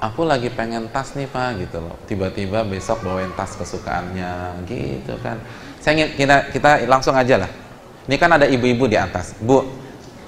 [0.01, 1.97] Aku lagi pengen tas nih pak gitu loh.
[2.05, 5.38] Tiba-tiba besok bawain tas kesukaannya gitu kan.
[5.82, 7.51] Saya ingin kita kita langsung aja lah.
[8.05, 9.34] Ini kan ada ibu-ibu di atas.
[9.38, 9.65] Bu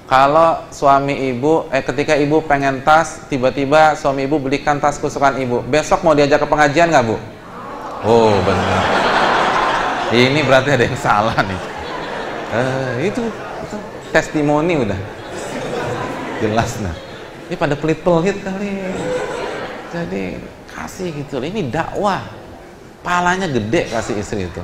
[0.08, 5.62] kalau suami ibu eh ketika ibu pengen tas tiba-tiba suami ibu belikan tas kesukaan ibu.
[5.66, 7.16] Besok mau diajak ke pengajian nggak bu?
[8.06, 8.82] Oh benar.
[10.08, 11.77] Ini berarti ada yang salah nih
[12.52, 13.22] uh, itu,
[13.64, 13.76] itu
[14.12, 15.00] testimoni udah.
[16.38, 16.94] Jelas nah.
[17.48, 18.72] Ini pada pelit-pelit kali.
[19.88, 20.22] Jadi
[20.68, 22.22] kasih gitu ini dakwah.
[23.00, 24.62] Palanya gede kasih istri itu.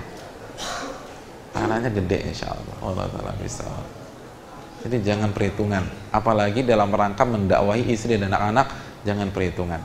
[1.55, 2.77] Palanya gede insya Allah.
[2.83, 3.65] Allah Ta'ala bisa
[4.85, 5.85] jadi jangan perhitungan.
[6.13, 8.69] Apalagi dalam rangka mendakwahi istri dan anak-anak
[9.05, 9.81] jangan perhitungan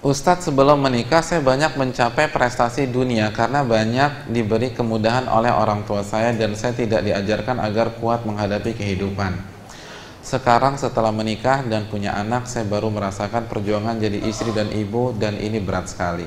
[0.00, 6.00] Ustadz sebelum menikah saya banyak mencapai prestasi dunia karena banyak diberi kemudahan oleh orang tua
[6.00, 9.36] saya dan saya tidak diajarkan agar kuat menghadapi kehidupan.
[10.24, 15.36] Sekarang setelah menikah dan punya anak saya baru merasakan perjuangan jadi istri dan ibu dan
[15.36, 16.24] ini berat sekali.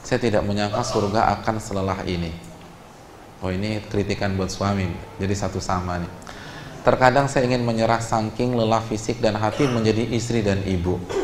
[0.00, 2.32] Saya tidak menyangka surga akan selelah ini.
[3.44, 4.88] Oh ini kritikan buat suami,
[5.20, 6.12] jadi satu sama nih.
[6.88, 11.19] Terkadang saya ingin menyerah saking lelah fisik dan hati menjadi istri dan ibu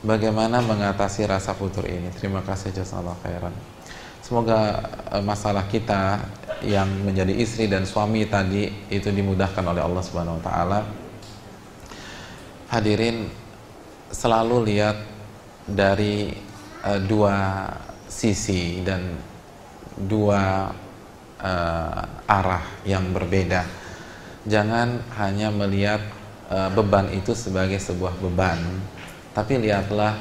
[0.00, 2.08] bagaimana mengatasi rasa futur ini.
[2.16, 3.54] Terima kasih jazakallah khairan.
[4.20, 4.78] Semoga
[5.10, 6.22] uh, masalah kita
[6.62, 10.80] yang menjadi istri dan suami tadi itu dimudahkan oleh Allah Subhanahu wa taala.
[12.70, 13.26] Hadirin
[14.12, 14.96] selalu lihat
[15.66, 16.30] dari
[16.86, 17.66] uh, dua
[18.06, 19.18] sisi dan
[19.98, 20.70] dua
[21.42, 23.66] uh, arah yang berbeda.
[24.46, 26.00] Jangan hanya melihat
[26.48, 28.56] uh, beban itu sebagai sebuah beban,
[29.30, 30.18] tapi lihatlah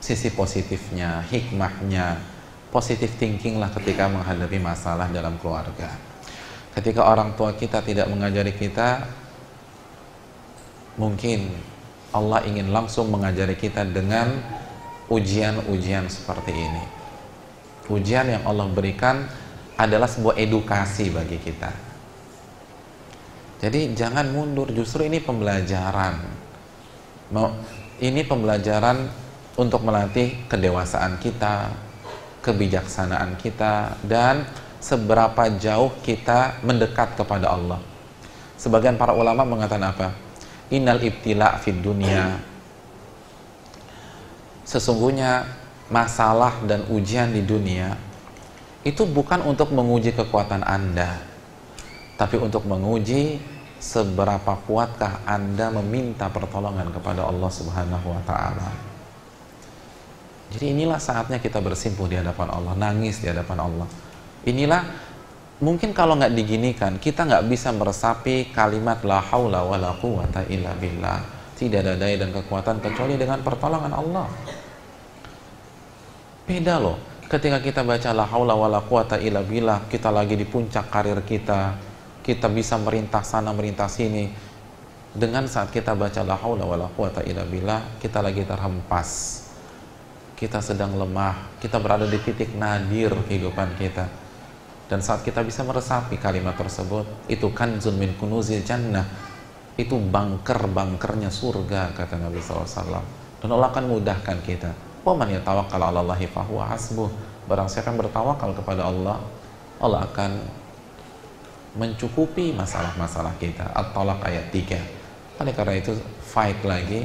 [0.00, 2.20] sisi positifnya, hikmahnya,
[2.68, 5.88] positif thinking lah ketika menghadapi masalah dalam keluarga.
[6.76, 9.08] Ketika orang tua kita tidak mengajari kita,
[11.00, 11.48] mungkin
[12.12, 14.36] Allah ingin langsung mengajari kita dengan
[15.08, 16.84] ujian-ujian seperti ini.
[17.88, 19.24] Ujian yang Allah berikan
[19.80, 21.70] adalah sebuah edukasi bagi kita.
[23.56, 26.20] Jadi jangan mundur, justru ini pembelajaran.
[27.96, 29.08] Ini pembelajaran
[29.56, 31.72] untuk melatih kedewasaan kita,
[32.44, 34.44] kebijaksanaan kita, dan
[34.84, 37.80] seberapa jauh kita mendekat kepada Allah.
[38.60, 40.08] Sebagian para ulama mengatakan apa?
[40.68, 42.36] Innal ibtila fid dunia.
[44.68, 45.48] Sesungguhnya
[45.88, 47.94] masalah dan ujian di dunia
[48.84, 51.18] itu bukan untuk menguji kekuatan Anda,
[52.14, 53.55] tapi untuk menguji
[53.86, 58.70] seberapa kuatkah Anda meminta pertolongan kepada Allah Subhanahu wa taala.
[60.50, 63.86] Jadi inilah saatnya kita bersimpuh di hadapan Allah, nangis di hadapan Allah.
[64.46, 64.82] Inilah
[65.62, 70.74] mungkin kalau nggak diginikan, kita nggak bisa meresapi kalimat la haula wa la quwata illa
[70.74, 71.22] billah.
[71.56, 74.28] Tidak ada daya dan kekuatan kecuali dengan pertolongan Allah.
[76.46, 80.46] Beda loh, ketika kita baca la haula wa la quwata illa billah, kita lagi di
[80.46, 81.74] puncak karir kita,
[82.26, 84.26] kita bisa merintah sana merintah sini.
[85.14, 89.40] Dengan saat kita baca la haula wala quwata illa billah kita lagi terhempas.
[90.34, 91.56] Kita sedang lemah.
[91.62, 94.10] Kita berada di titik nadir kehidupan kita.
[94.90, 99.06] Dan saat kita bisa meresapi kalimat tersebut itu kan min kunuzil jannah.
[99.78, 104.74] Itu bangker-bangkernya surga kata Nabi SAW dan Allah akan mudahkan kita.
[105.06, 107.06] Wa man yatawakkal ala Allahi fahuwa hasbuh.
[107.46, 109.22] Barang siapa yang bertawakal kepada Allah
[109.78, 110.65] Allah akan
[111.76, 113.68] mencukupi masalah-masalah kita.
[113.76, 114.96] At-Talaq ayat 3
[115.36, 115.92] oleh karena itu
[116.24, 117.04] fight lagi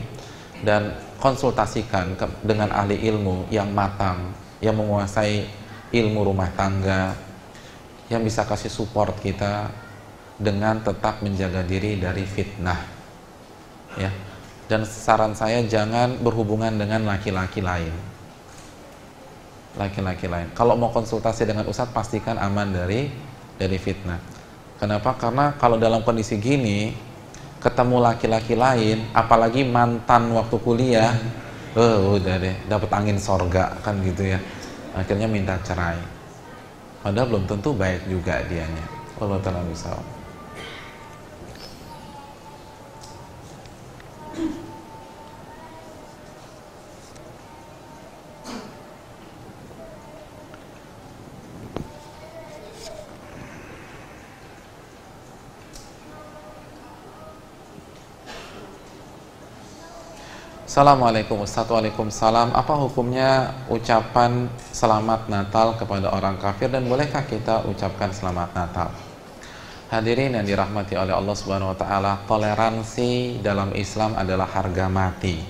[0.63, 4.31] dan konsultasikan ke, dengan ahli ilmu yang matang
[4.63, 5.43] yang menguasai
[5.91, 7.11] ilmu rumah tangga
[8.07, 9.67] yang bisa kasih support kita
[10.39, 12.79] dengan tetap menjaga diri dari fitnah.
[13.99, 14.11] Ya.
[14.71, 17.91] Dan saran saya jangan berhubungan dengan laki-laki lain.
[19.75, 20.47] Laki-laki lain.
[20.55, 23.11] Kalau mau konsultasi dengan ustadz pastikan aman dari
[23.59, 24.30] dari fitnah
[24.81, 25.13] Kenapa?
[25.13, 26.89] Karena kalau dalam kondisi gini
[27.61, 31.13] ketemu laki-laki lain, apalagi mantan waktu kuliah,
[31.77, 34.41] oh udah deh dapat angin sorga kan gitu ya.
[34.97, 36.01] Akhirnya minta cerai.
[37.05, 38.85] Padahal belum tentu baik juga dianya.
[39.21, 39.93] Allah taala bisa.
[60.71, 61.67] Assalamualaikum Ustaz.
[61.67, 62.55] Waalaikumsalam.
[62.55, 66.71] Apa hukumnya ucapan selamat Natal kepada orang kafir?
[66.71, 68.87] Dan bolehkah kita ucapkan selamat Natal?
[69.91, 75.43] Hadirin yang dirahmati oleh Allah Subhanahu wa taala, toleransi dalam Islam adalah harga mati.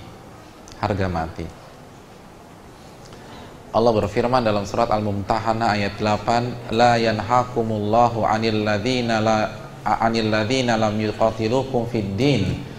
[0.82, 1.46] Harga mati.
[3.78, 9.38] Allah berfirman dalam surat Al-Mumtahanah ayat 8, "La yanhakumullahu 'anil ladzina la
[9.86, 12.71] 'anil ladzina lam yuqatilukum fid din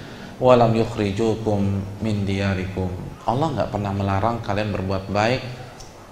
[0.44, 2.92] wa lam yukhrijukum min diyarikum."
[3.24, 5.42] Allah nggak pernah melarang kalian berbuat baik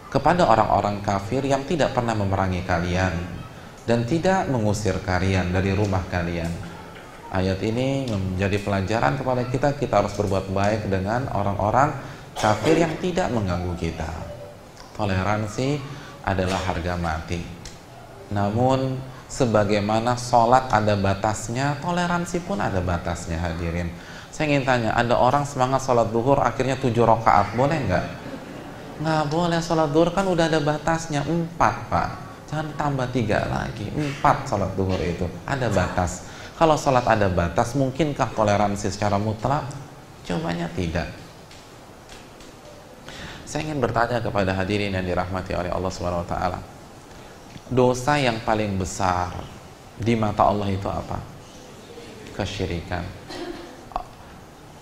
[0.07, 3.11] kepada orang-orang kafir yang tidak pernah memerangi kalian
[3.83, 6.51] dan tidak mengusir kalian dari rumah kalian.
[7.31, 11.95] Ayat ini menjadi pelajaran kepada kita kita harus berbuat baik dengan orang-orang
[12.35, 14.11] kafir yang tidak mengganggu kita.
[14.99, 15.79] Toleransi
[16.27, 17.39] adalah harga mati.
[18.35, 18.99] Namun
[19.31, 23.87] sebagaimana sholat ada batasnya, toleransi pun ada batasnya hadirin.
[24.31, 28.05] Saya ingin tanya, ada orang semangat sholat duhur akhirnya tujuh rakaat, boleh nggak?
[29.03, 31.27] Nggak boleh sholat duhur kan udah ada batasnya.
[31.27, 32.09] Empat pak.
[32.47, 33.91] Jangan tambah tiga lagi.
[33.91, 36.31] Empat sholat duhur itu ada batas.
[36.55, 39.67] Kalau sholat ada batas mungkinkah toleransi secara mutlak?
[40.23, 41.11] Jawabannya tidak.
[43.43, 46.59] Saya ingin bertanya kepada hadirin yang dirahmati oleh Allah Subhanahu wa taala.
[47.67, 49.35] Dosa yang paling besar
[49.99, 51.19] di mata Allah itu apa?
[52.31, 53.03] Kesyirikan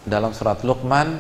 [0.08, 1.20] dalam surat Luqman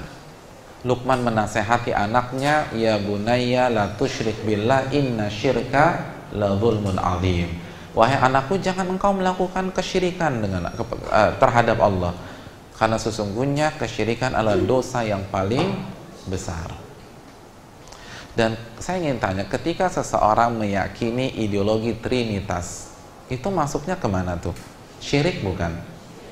[0.87, 7.51] Luqman menasehati anaknya ya bunayya la tusyrik billah inna syirka la zulmun azim.
[7.91, 12.15] Wahai anakku, jangan engkau melakukan kesyirikan dengan uh, terhadap Allah.
[12.79, 15.67] Karena sesungguhnya kesyirikan adalah dosa yang paling
[16.31, 16.71] besar.
[18.37, 22.93] Dan saya ingin tanya, ketika seseorang meyakini ideologi Trinitas,
[23.27, 24.55] itu masuknya ke mana tuh?
[25.03, 25.75] Syirik bukan?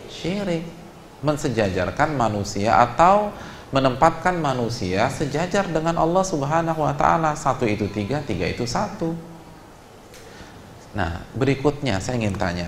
[0.07, 0.76] Syirik.
[1.25, 3.33] Mensejajarkan manusia atau
[3.67, 7.35] menempatkan manusia sejajar dengan Allah Subhanahu wa taala.
[7.35, 9.11] Satu itu tiga, tiga itu satu.
[10.95, 12.67] Nah, berikutnya saya ingin tanya.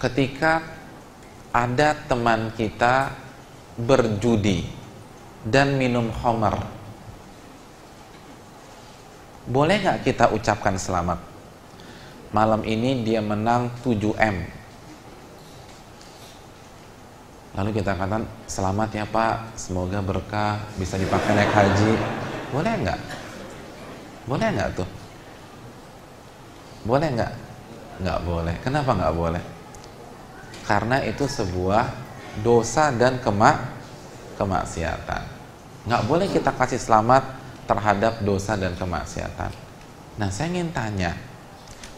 [0.00, 0.64] Ketika
[1.52, 3.12] ada teman kita
[3.76, 4.64] berjudi
[5.44, 6.56] dan minum homer,
[9.44, 11.29] boleh nggak kita ucapkan selamat?
[12.30, 14.60] Malam ini dia menang 7M
[17.50, 21.92] Lalu kita katakan selamat ya Pak, semoga berkah bisa dipakai naik haji.
[22.54, 23.00] Boleh nggak?
[24.30, 24.88] Boleh nggak tuh?
[26.86, 27.32] Boleh nggak?
[28.00, 28.54] Nggak boleh.
[28.62, 29.42] Kenapa nggak boleh?
[30.62, 31.90] Karena itu sebuah
[32.46, 33.58] dosa dan kemak
[34.38, 35.22] kemaksiatan.
[35.90, 37.34] Nggak boleh kita kasih selamat
[37.66, 39.50] terhadap dosa dan kemaksiatan.
[40.16, 41.12] Nah, saya ingin tanya,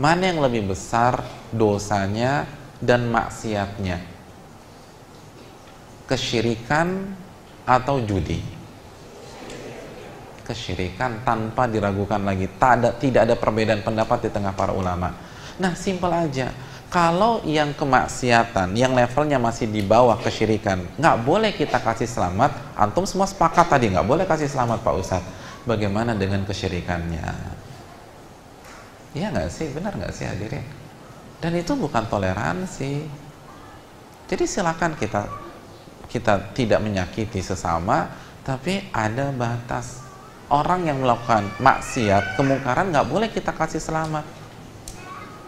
[0.03, 1.23] mana yang lebih besar
[1.55, 2.51] dosanya
[2.83, 4.13] dan maksiatnya?
[6.13, 7.09] kesyirikan
[7.65, 8.45] atau judi?
[10.45, 12.51] Kesyirikan tanpa diragukan lagi.
[12.61, 15.15] Tak ada, tidak ada perbedaan pendapat di tengah para ulama.
[15.57, 16.53] Nah simpel aja.
[16.93, 22.53] Kalau yang kemaksiatan yang levelnya masih di bawah kesyirikan nggak boleh kita kasih selamat.
[22.77, 25.31] Antum semua sepakat tadi nggak boleh kasih selamat Pak Ustadz.
[25.65, 27.62] Bagaimana dengan kesyirikannya
[29.13, 29.69] iya nggak sih?
[29.73, 30.65] Benar nggak sih hadirin?
[31.43, 32.93] Dan itu bukan toleransi.
[34.31, 35.29] Jadi silakan kita
[36.07, 38.09] kita tidak menyakiti sesama
[38.45, 40.01] tapi ada batas.
[40.53, 44.25] Orang yang melakukan maksiat kemungkaran nggak boleh kita kasih selamat.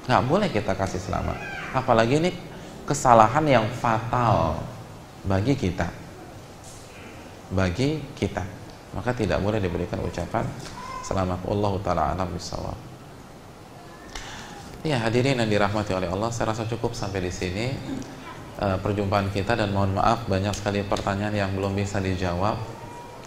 [0.09, 1.37] Nggak boleh kita kasih selamat.
[1.77, 2.31] Apalagi ini
[2.89, 4.65] kesalahan yang fatal
[5.29, 5.89] bagi kita.
[7.53, 8.45] Bagi kita.
[8.97, 10.49] Maka tidak boleh diberikan ucapan
[11.05, 12.94] selamat Allah taala alam bisawab
[14.85, 17.73] ya hadirin yang dirahmati oleh Allah saya rasa cukup sampai di sini
[18.61, 22.61] uh, perjumpaan kita dan mohon maaf banyak sekali pertanyaan yang belum bisa dijawab.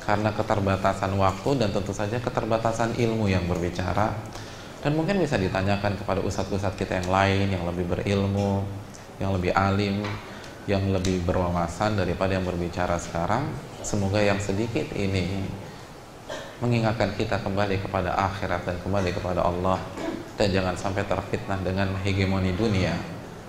[0.07, 4.15] Karena keterbatasan waktu dan tentu saja keterbatasan ilmu yang berbicara.
[4.79, 8.63] Dan mungkin bisa ditanyakan kepada ustadz-ustadz kita yang lain yang lebih berilmu
[9.17, 10.05] yang lebih alim
[10.69, 13.49] yang lebih berwawasan daripada yang berbicara sekarang.
[13.83, 15.43] Semoga yang sedikit ini
[16.63, 19.81] mengingatkan kita kembali kepada akhirat dan kembali kepada Allah
[20.37, 22.93] dan jangan sampai terfitnah dengan hegemoni dunia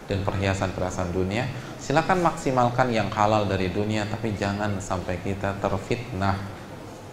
[0.08, 1.44] dan perhiasan-perhiasan dunia.
[1.76, 6.34] Silakan maksimalkan yang halal dari dunia tapi jangan sampai kita terfitnah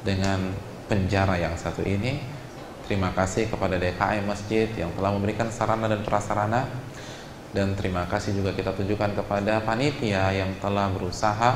[0.02, 0.56] dengan
[0.88, 2.24] penjara yang satu ini.
[2.88, 6.70] Terima kasih kepada DKI Masjid yang telah memberikan sarana dan prasarana.
[7.52, 11.56] Dan terima kasih juga kita tunjukkan kepada panitia yang telah berusaha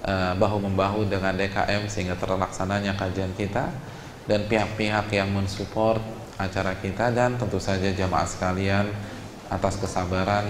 [0.00, 3.70] uh, bahu-membahu dengan DKM sehingga terlaksananya kajian kita.
[4.28, 6.02] Dan pihak-pihak yang mensupport
[6.38, 8.86] acara kita dan tentu saja jamaah sekalian
[9.50, 10.46] atas kesabaran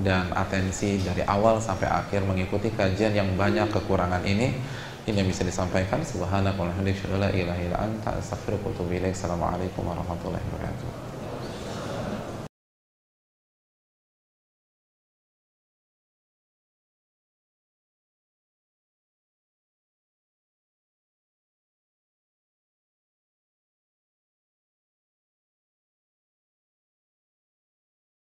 [0.00, 4.56] dan atensi dari awal sampai akhir mengikuti kajian yang banyak kekurangan ini.
[5.06, 6.02] Ini yang bisa disampaikan.
[6.02, 9.14] Subhanakallahumma wa bihamdika la ilaha illa anta astaghfiruka wa atubu ilaik.
[9.14, 10.95] Assalamualaikum warahmatullahi wabarakatuh